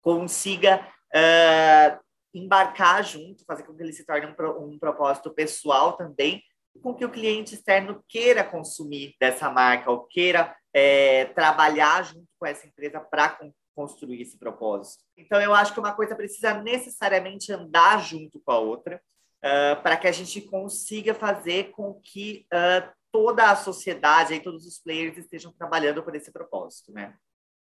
[0.00, 0.80] consiga
[1.14, 2.00] uh,
[2.32, 6.42] embarcar junto, fazer com que ele se torne um, um propósito pessoal também,
[6.82, 12.46] com que o cliente externo queira consumir dessa marca ou queira é, trabalhar junto com
[12.46, 13.38] essa empresa para
[13.74, 15.04] construir esse propósito.
[15.16, 19.02] Então, eu acho que uma coisa precisa necessariamente andar junto com a outra
[19.44, 24.66] uh, para que a gente consiga fazer com que uh, toda a sociedade e todos
[24.66, 27.14] os players estejam trabalhando por esse propósito, né?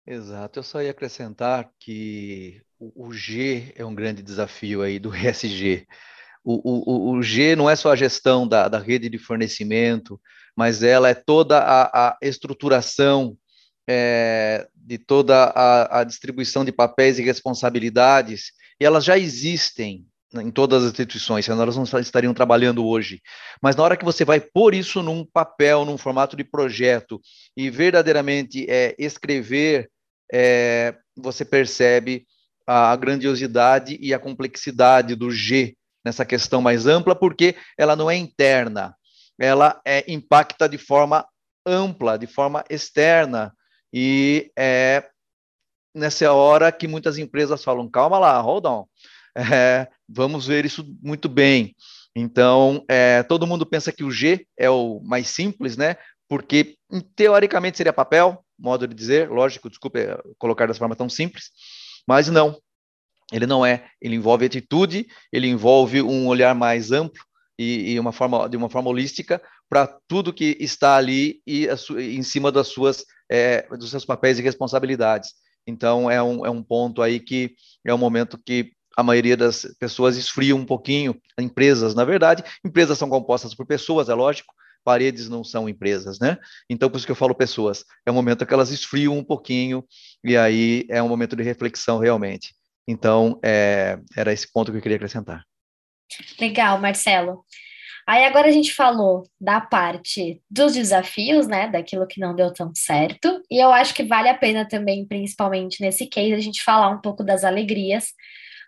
[0.05, 5.11] Exato, eu só ia acrescentar que o, o G é um grande desafio aí do
[5.15, 5.85] ESG.
[6.43, 10.19] O, o, o, G não é só a gestão da, da rede de fornecimento,
[10.55, 13.37] mas ela é toda a, a estruturação
[13.85, 20.51] é, de toda a, a, distribuição de papéis e responsabilidades, e elas já existem em
[20.51, 23.21] todas as instituições, senão elas não estariam trabalhando hoje.
[23.61, 27.21] Mas na hora que você vai pôr isso num papel, num formato de projeto,
[27.55, 29.89] e verdadeiramente é, escrever,
[30.31, 32.25] é, você percebe
[32.65, 38.15] a grandiosidade e a complexidade do G nessa questão mais ampla, porque ela não é
[38.15, 38.95] interna,
[39.39, 41.25] ela é, impacta de forma
[41.65, 43.53] ampla, de forma externa,
[43.93, 45.09] e é
[45.95, 48.85] nessa hora que muitas empresas falam, calma lá, hold on,
[49.35, 51.75] é, vamos ver isso muito bem.
[52.15, 55.97] Então, é, todo mundo pensa que o G é o mais simples, né?
[56.27, 56.75] Porque
[57.15, 61.51] teoricamente seria papel, modo de dizer, lógico, desculpe é, colocar dessa forma tão simples,
[62.07, 62.59] mas não.
[63.31, 63.87] Ele não é.
[64.01, 67.23] Ele envolve atitude, ele envolve um olhar mais amplo
[67.59, 71.67] e, e uma forma, de uma forma holística para tudo que está ali e
[71.99, 75.33] em cima das suas, é, dos seus papéis e responsabilidades.
[75.67, 77.53] Então, é um, é um ponto aí que
[77.85, 82.97] é um momento que a maioria das pessoas esfria um pouquinho, empresas, na verdade, empresas
[82.97, 84.51] são compostas por pessoas, é lógico,
[84.83, 86.37] paredes não são empresas, né?
[86.67, 89.85] Então, por isso que eu falo pessoas, é um momento que elas esfriam um pouquinho,
[90.23, 92.55] e aí é um momento de reflexão realmente.
[92.87, 95.43] Então, é, era esse ponto que eu queria acrescentar.
[96.39, 97.45] Legal, Marcelo.
[98.07, 102.71] Aí agora a gente falou da parte dos desafios, né, daquilo que não deu tão
[102.73, 106.89] certo, e eu acho que vale a pena também, principalmente nesse case, a gente falar
[106.89, 108.13] um pouco das alegrias,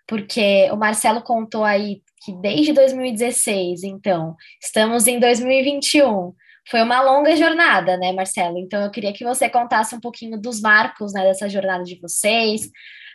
[0.09, 6.33] porque o Marcelo contou aí que desde 2016, então, estamos em 2021.
[6.67, 8.57] Foi uma longa jornada, né, Marcelo?
[8.57, 12.69] Então eu queria que você contasse um pouquinho dos marcos, né, dessa jornada de vocês,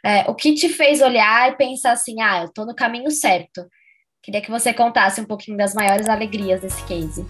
[0.05, 3.67] é, o que te fez olhar e pensar assim, ah, eu estou no caminho certo.
[4.23, 7.27] Queria que você contasse um pouquinho das maiores alegrias desse case.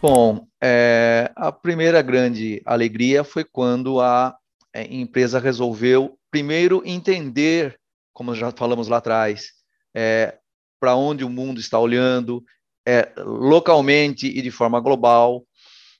[0.00, 4.34] Bom, é, a primeira grande alegria foi quando a
[4.74, 7.80] é, empresa resolveu primeiro entender,
[8.12, 9.52] como já falamos lá atrás,
[9.94, 10.36] é,
[10.78, 12.44] para onde o mundo está olhando,
[12.86, 15.46] é, localmente e de forma global,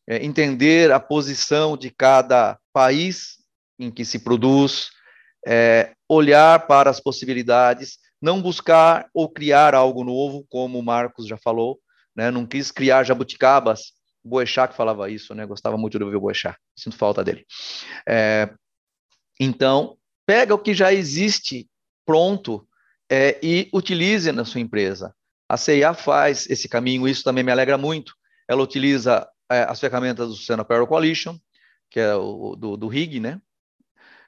[0.06, 3.36] é, entender a posição de cada país
[3.78, 4.90] em que se produz,
[5.46, 11.38] é, olhar para as possibilidades não buscar ou criar algo novo, como o Marcos já
[11.38, 11.78] falou,
[12.14, 12.30] né?
[12.30, 15.46] não quis criar jabuticabas, Boechat que falava isso, né?
[15.46, 17.46] gostava muito de ouvir o Boechat, sinto falta dele.
[18.06, 18.50] É,
[19.40, 19.96] então,
[20.26, 21.68] pega o que já existe
[22.04, 22.68] pronto
[23.10, 25.14] é, e utilize na sua empresa.
[25.48, 28.12] A CIA faz esse caminho, isso também me alegra muito.
[28.48, 31.38] Ela utiliza é, as ferramentas do Sena Power Coalition,
[31.88, 33.40] que é o do, do RIG, né?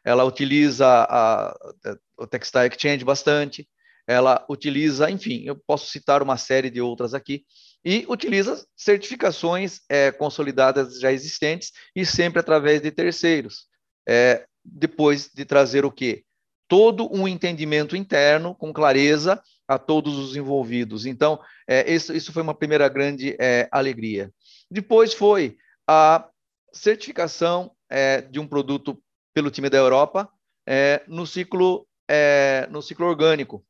[0.04, 3.68] Ela utiliza a, a, o Textile Exchange bastante,
[4.06, 7.44] ela utiliza, enfim, eu posso citar uma série de outras aqui,
[7.84, 13.66] e utiliza certificações é, consolidadas já existentes e sempre através de terceiros.
[14.08, 16.24] É, depois de trazer o quê?
[16.66, 21.06] Todo um entendimento interno com clareza a todos os envolvidos.
[21.06, 24.32] Então, é, isso, isso foi uma primeira grande é, alegria.
[24.70, 25.56] Depois foi
[25.86, 26.28] a
[26.72, 29.02] certificação é, de um produto
[29.34, 30.28] pelo time da Europa
[30.66, 33.64] é, no ciclo é, no ciclo orgânico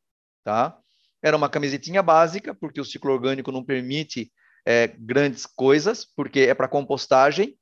[0.49, 0.79] tá?
[1.23, 4.33] Era uma camisetinha básica, porque o ciclo orgânico não permite
[4.67, 7.55] é, grandes coisas, porque é para compostagem,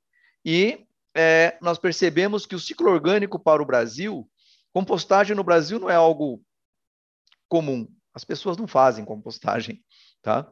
[0.45, 0.86] e
[1.17, 4.29] é, nós percebemos que o ciclo orgânico para o Brasil,
[4.73, 6.43] compostagem no Brasil não é algo
[7.49, 9.83] comum, as pessoas não fazem compostagem,
[10.21, 10.51] tá?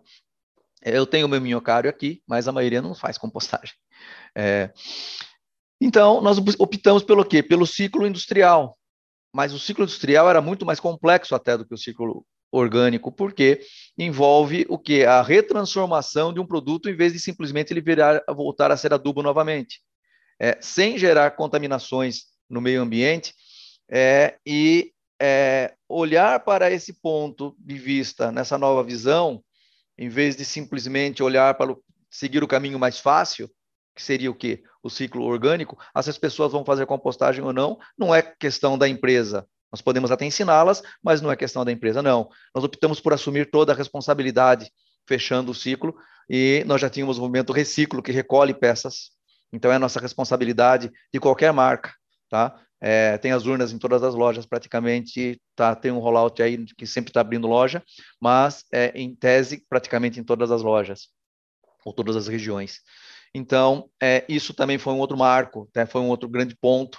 [0.83, 3.75] Eu tenho meu minhocário aqui, mas a maioria não faz compostagem.
[4.35, 4.73] É,
[5.81, 7.43] então, nós optamos pelo quê?
[7.43, 8.79] Pelo ciclo industrial,
[9.33, 13.61] mas o ciclo industrial era muito mais complexo até do que o ciclo orgânico, porque
[13.99, 15.05] envolve o que?
[15.05, 19.23] A retransformação de um produto em vez de simplesmente ele virar, voltar a ser adubo
[19.23, 19.83] novamente,
[20.39, 23.35] é, sem gerar contaminações no meio ambiente
[23.91, 29.43] é, e é, olhar para esse ponto de vista, nessa nova visão,
[29.97, 33.51] em vez de simplesmente olhar para o, seguir o caminho mais fácil,
[33.95, 34.62] que seria o quê?
[34.82, 39.47] O ciclo orgânico, essas pessoas vão fazer compostagem ou não, não é questão da empresa.
[39.70, 42.28] Nós podemos até ensiná-las, mas não é questão da empresa, não.
[42.55, 44.70] Nós optamos por assumir toda a responsabilidade,
[45.07, 45.95] fechando o ciclo,
[46.28, 49.11] e nós já tínhamos o movimento Reciclo, que recolhe peças,
[49.55, 51.95] então é nossa responsabilidade de qualquer marca,
[52.29, 52.61] tá?
[52.81, 55.75] É, tem as urnas em todas as lojas praticamente, tá?
[55.75, 57.83] Tem um rollout aí que sempre está abrindo loja,
[58.21, 61.09] mas é, em tese praticamente em todas as lojas
[61.85, 62.81] ou todas as regiões.
[63.33, 65.87] Então, é, isso também foi um outro marco, né?
[65.87, 66.99] foi um outro grande ponto.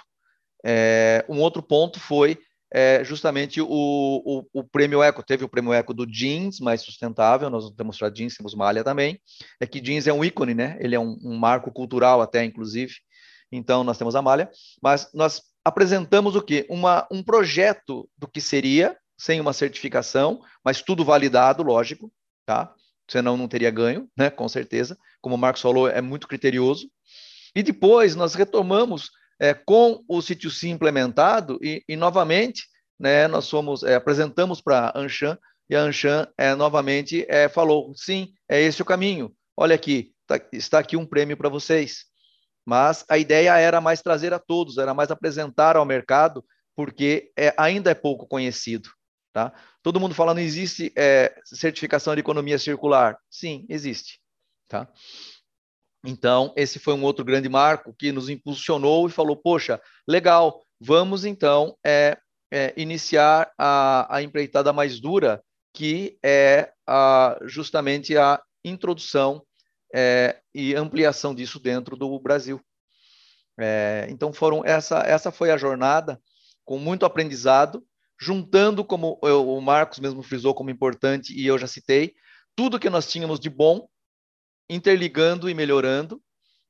[0.64, 2.38] É, um outro ponto foi
[2.72, 5.22] é, justamente o, o, o, prêmio Eco.
[5.22, 9.20] Teve o prêmio Eco do jeans mais sustentável, nós temos para jeans, temos malha também.
[9.60, 10.76] É que jeans é um ícone, né?
[10.80, 12.94] Ele é um, um marco cultural até, inclusive.
[13.50, 14.50] Então, nós temos a malha.
[14.82, 16.66] Mas nós apresentamos o quê?
[16.68, 22.12] Uma, um projeto do que seria, sem uma certificação, mas tudo validado, lógico,
[22.44, 22.74] tá?
[23.08, 24.30] senão não teria ganho, né?
[24.30, 24.98] Com certeza.
[25.20, 26.90] Como o Marcos falou, é muito criterioso.
[27.54, 32.64] E depois nós retomamos é, com o sítio sim implementado e, e novamente,
[32.98, 33.28] né?
[33.28, 33.50] Nós
[33.82, 38.80] é, apresentamos para a Anshan e a Anshan é, novamente é, falou, sim, é esse
[38.80, 39.34] o caminho.
[39.56, 42.04] Olha aqui, tá, está aqui um prêmio para vocês.
[42.64, 47.54] Mas a ideia era mais trazer a todos, era mais apresentar ao mercado, porque é,
[47.56, 48.90] ainda é pouco conhecido.
[49.32, 49.52] Tá?
[49.82, 53.16] Todo mundo fala, não existe é, certificação de economia circular.
[53.30, 54.20] Sim, existe.
[54.66, 54.88] Tá?
[56.04, 61.24] Então, esse foi um outro grande marco que nos impulsionou e falou: poxa, legal, vamos
[61.24, 62.16] então é,
[62.52, 65.42] é, iniciar a, a empreitada mais dura,
[65.74, 69.42] que é a, justamente a introdução
[69.94, 72.60] é, e ampliação disso dentro do Brasil.
[73.58, 76.20] É, então foram essa essa foi a jornada
[76.64, 77.82] com muito aprendizado,
[78.20, 82.14] juntando como eu, o Marcos mesmo frisou como importante e eu já citei
[82.54, 83.86] tudo que nós tínhamos de bom,
[84.68, 86.20] interligando e melhorando,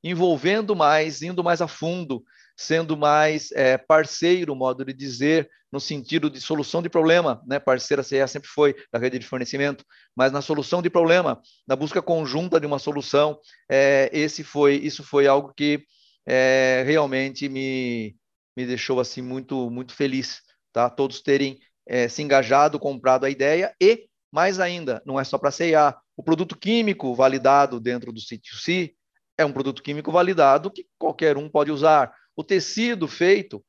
[0.02, 2.22] envolvendo mais, indo mais a fundo,
[2.56, 7.58] sendo mais é, parceiro, modo de dizer, no sentido de solução de problema, né?
[7.58, 9.84] Parceira CEA sempre foi da rede de fornecimento,
[10.14, 13.38] mas na solução de problema, na busca conjunta de uma solução,
[13.70, 15.84] é, esse foi, isso foi algo que
[16.26, 18.16] é, realmente me,
[18.56, 20.40] me deixou assim muito, muito feliz,
[20.72, 20.88] tá?
[20.88, 25.50] Todos terem é, se engajado, comprado a ideia e mais ainda, não é só para
[25.50, 28.94] CEA, o produto químico validado dentro do C2C
[29.36, 32.12] é um produto químico validado que qualquer um pode usar.
[32.34, 33.64] O tecido feito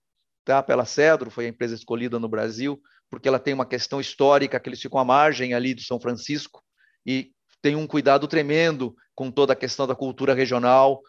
[0.46, 4.60] tá, pela Cedro, foi a empresa escolhida no Brasil, porque ela tem uma questão histórica,
[4.60, 6.64] que eles ficam à margem ali do São Francisco,
[7.06, 7.32] e
[7.62, 11.02] tem um cuidado tremendo com toda a questão da cultura regional.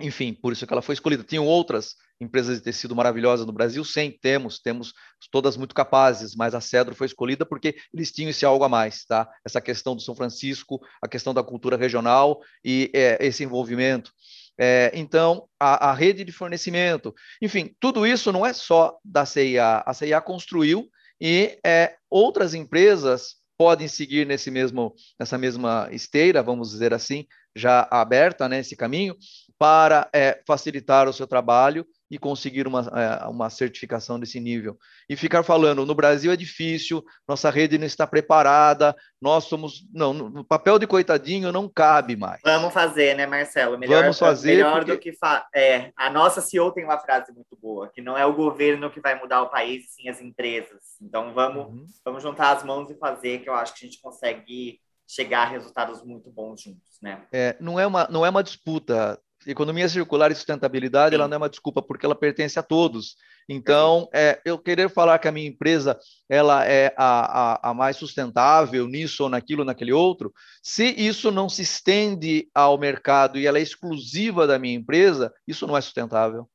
[0.00, 1.22] Enfim, por isso que ela foi escolhida.
[1.22, 3.84] Tinham outras empresas de tecido maravilhosas no Brasil?
[3.84, 4.92] Sim, temos, temos
[5.30, 9.04] todas muito capazes, mas a Cedro foi escolhida porque eles tinham esse algo a mais,
[9.04, 9.28] tá?
[9.44, 14.12] Essa questão do São Francisco, a questão da cultura regional e é, esse envolvimento.
[14.58, 19.82] É, então, a, a, rede de fornecimento, enfim, tudo isso não é só da CIA.
[19.86, 20.86] A CIA construiu
[21.18, 27.86] e é, outras empresas podem seguir nesse mesmo, nessa mesma esteira, vamos dizer assim, já
[27.90, 29.16] aberta nesse né, caminho,
[29.58, 34.78] para é, facilitar o seu trabalho e conseguir uma, é, uma certificação desse nível.
[35.08, 39.86] E ficar falando, no Brasil é difícil, nossa rede não está preparada, nós somos.
[39.92, 42.40] Não, no papel de coitadinho não cabe mais.
[42.42, 43.78] Vamos fazer, né, Marcelo?
[43.78, 44.56] Melhor, Vamos fazer.
[44.56, 44.92] Melhor porque...
[44.92, 45.12] do que.
[45.12, 45.46] Fa...
[45.54, 49.00] É, a nossa CEO tem uma frase muito boa, que não é o governo que
[49.00, 50.80] vai mudar o país, sim as empresas.
[51.00, 51.86] Então vamos, uhum.
[52.04, 54.80] vamos juntar as mãos e fazer, que eu acho que a gente consegue
[55.10, 57.26] chegar a resultados muito bons juntos, né?
[57.32, 61.14] É, não, é uma, não é uma disputa economia circular e sustentabilidade, Sim.
[61.16, 63.16] ela não é uma desculpa porque ela pertence a todos.
[63.48, 65.98] Então, é, eu querer falar que a minha empresa
[66.28, 70.32] ela é a, a, a, mais sustentável nisso ou naquilo, naquele outro,
[70.62, 75.66] se isso não se estende ao mercado e ela é exclusiva da minha empresa, isso
[75.66, 76.48] não é sustentável.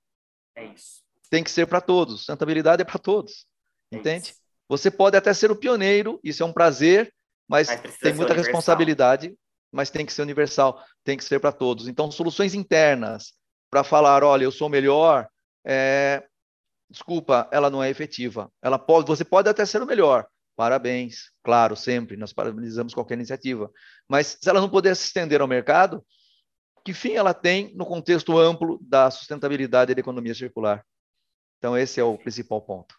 [0.56, 1.04] É isso.
[1.30, 2.20] Tem que ser para todos.
[2.20, 3.46] Sustentabilidade é para todos.
[3.92, 4.30] É entende?
[4.30, 4.46] Isso.
[4.70, 7.14] Você pode até ser o pioneiro, isso é um prazer,
[7.48, 9.36] mas, mas tem muita responsabilidade
[9.76, 11.90] mas tem que ser universal, tem que ser para todos.
[11.90, 13.34] Então, soluções internas
[13.70, 15.28] para falar, olha, eu sou melhor,
[15.66, 16.26] é...
[16.90, 18.50] desculpa, ela não é efetiva.
[18.62, 20.26] Ela pode, você pode até ser o melhor.
[20.56, 23.70] Parabéns, claro, sempre nós parabenizamos qualquer iniciativa.
[24.08, 26.02] Mas se ela não puder se estender ao mercado,
[26.86, 30.86] que fim ela tem no contexto amplo da sustentabilidade e da economia circular?
[31.58, 32.96] Então, esse é o principal ponto.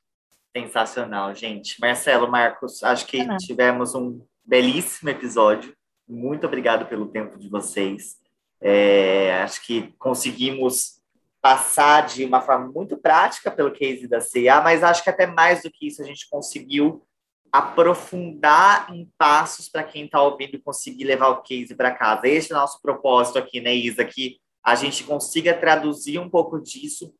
[0.55, 1.81] Sensacional, gente.
[1.81, 5.77] Marcelo, Marcos, acho que tivemos um belíssimo episódio.
[6.09, 8.17] Muito obrigado pelo tempo de vocês.
[8.61, 11.03] É, acho que conseguimos
[11.43, 15.63] passar de uma forma muito prática pelo case da CIA, mas acho que até mais
[15.63, 17.05] do que isso, a gente conseguiu
[17.53, 22.29] aprofundar em passos para quem está ouvindo conseguir levar o case para casa.
[22.29, 24.05] Esse é o nosso propósito aqui, né, Isa?
[24.05, 27.15] Que a gente consiga traduzir um pouco disso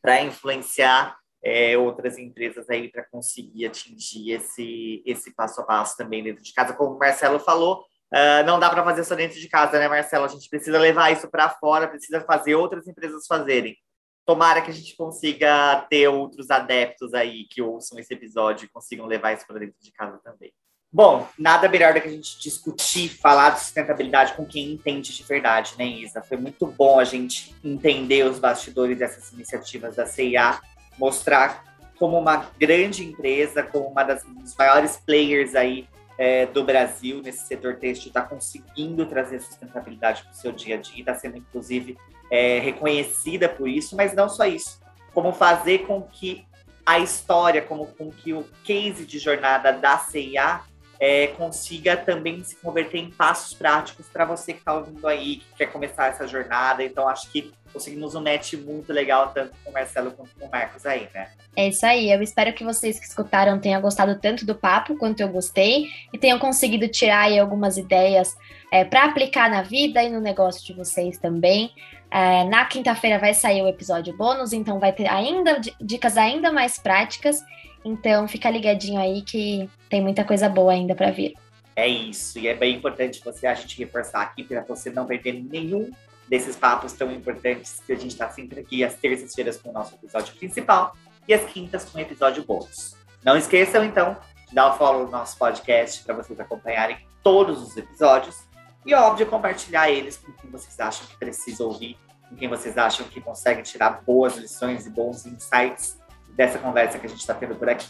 [0.00, 6.22] para influenciar é, outras empresas aí para conseguir atingir esse, esse passo a passo também
[6.22, 6.74] dentro de casa.
[6.74, 10.24] Como o Marcelo falou, Uh, não dá para fazer só dentro de casa, né, Marcelo?
[10.24, 13.76] A gente precisa levar isso para fora, precisa fazer outras empresas fazerem.
[14.24, 19.06] Tomara que a gente consiga ter outros adeptos aí que ouçam esse episódio e consigam
[19.06, 20.52] levar isso para dentro de casa também.
[20.92, 25.22] Bom, nada melhor do que a gente discutir, falar de sustentabilidade com quem entende de
[25.24, 26.22] verdade, né, Isa?
[26.22, 30.60] Foi muito bom a gente entender os bastidores dessas iniciativas da CIA,
[30.98, 31.64] mostrar
[31.98, 37.46] como uma grande empresa, como uma das dos maiores players aí é, do Brasil nesse
[37.46, 41.96] setor têxtil está conseguindo trazer sustentabilidade para o seu dia a dia, está sendo inclusive
[42.30, 44.80] é, reconhecida por isso, mas não só isso,
[45.12, 46.46] como fazer com que
[46.84, 50.60] a história, como com que o case de jornada da CIA
[50.98, 55.46] é, consiga também se converter em passos práticos para você que está ouvindo aí, que
[55.56, 56.82] quer começar essa jornada.
[56.82, 60.50] Então, acho que conseguimos um match muito legal, tanto com o Marcelo quanto com o
[60.50, 61.28] Marcos aí, né?
[61.54, 62.10] É isso aí.
[62.10, 66.16] Eu espero que vocês que escutaram tenham gostado tanto do papo quanto eu gostei e
[66.16, 68.34] tenham conseguido tirar aí algumas ideias
[68.72, 71.70] é, para aplicar na vida e no negócio de vocês também.
[72.10, 76.78] É, na quinta-feira vai sair o episódio bônus, então vai ter ainda dicas ainda mais
[76.78, 77.44] práticas.
[77.84, 81.34] Então fica ligadinho aí que tem muita coisa boa ainda para vir.
[81.76, 85.34] É isso, e é bem importante você a gente reforçar aqui para você não perder
[85.34, 85.90] nenhum
[86.28, 89.94] desses papos tão importantes que a gente está sempre aqui às terças-feiras com o nosso
[89.94, 90.96] episódio principal
[91.26, 92.96] e às quintas com o episódio bônus.
[93.24, 94.16] Não esqueçam, então,
[94.52, 98.36] dar o follow no nosso podcast para vocês acompanharem todos os episódios.
[98.84, 101.98] E, óbvio, compartilhar eles com quem vocês acham que precisa ouvir,
[102.28, 105.98] com quem vocês acham que consegue tirar boas lições e bons insights
[106.30, 107.88] dessa conversa que a gente está tendo por aqui.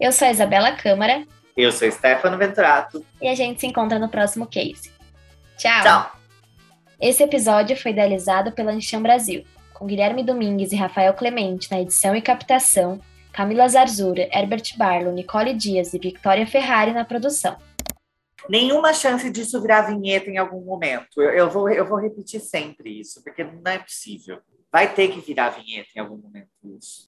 [0.00, 1.24] Eu sou a Isabela Câmara.
[1.56, 3.06] Eu sou Stefano Venturato.
[3.22, 4.90] E a gente se encontra no próximo case.
[5.56, 5.82] Tchau.
[5.84, 6.10] Tchau.
[7.00, 12.16] Esse episódio foi idealizado pela Enxam Brasil, com Guilherme Domingues e Rafael Clemente na edição
[12.16, 13.00] e captação,
[13.36, 17.58] Camila Zarzura, Herbert Barlow, Nicole Dias e Victoria Ferrari na produção.
[18.48, 21.20] Nenhuma chance disso virar vinheta em algum momento.
[21.20, 24.40] Eu, eu, vou, eu vou repetir sempre isso, porque não é possível.
[24.72, 26.48] Vai ter que virar vinheta em algum momento
[26.78, 27.05] isso.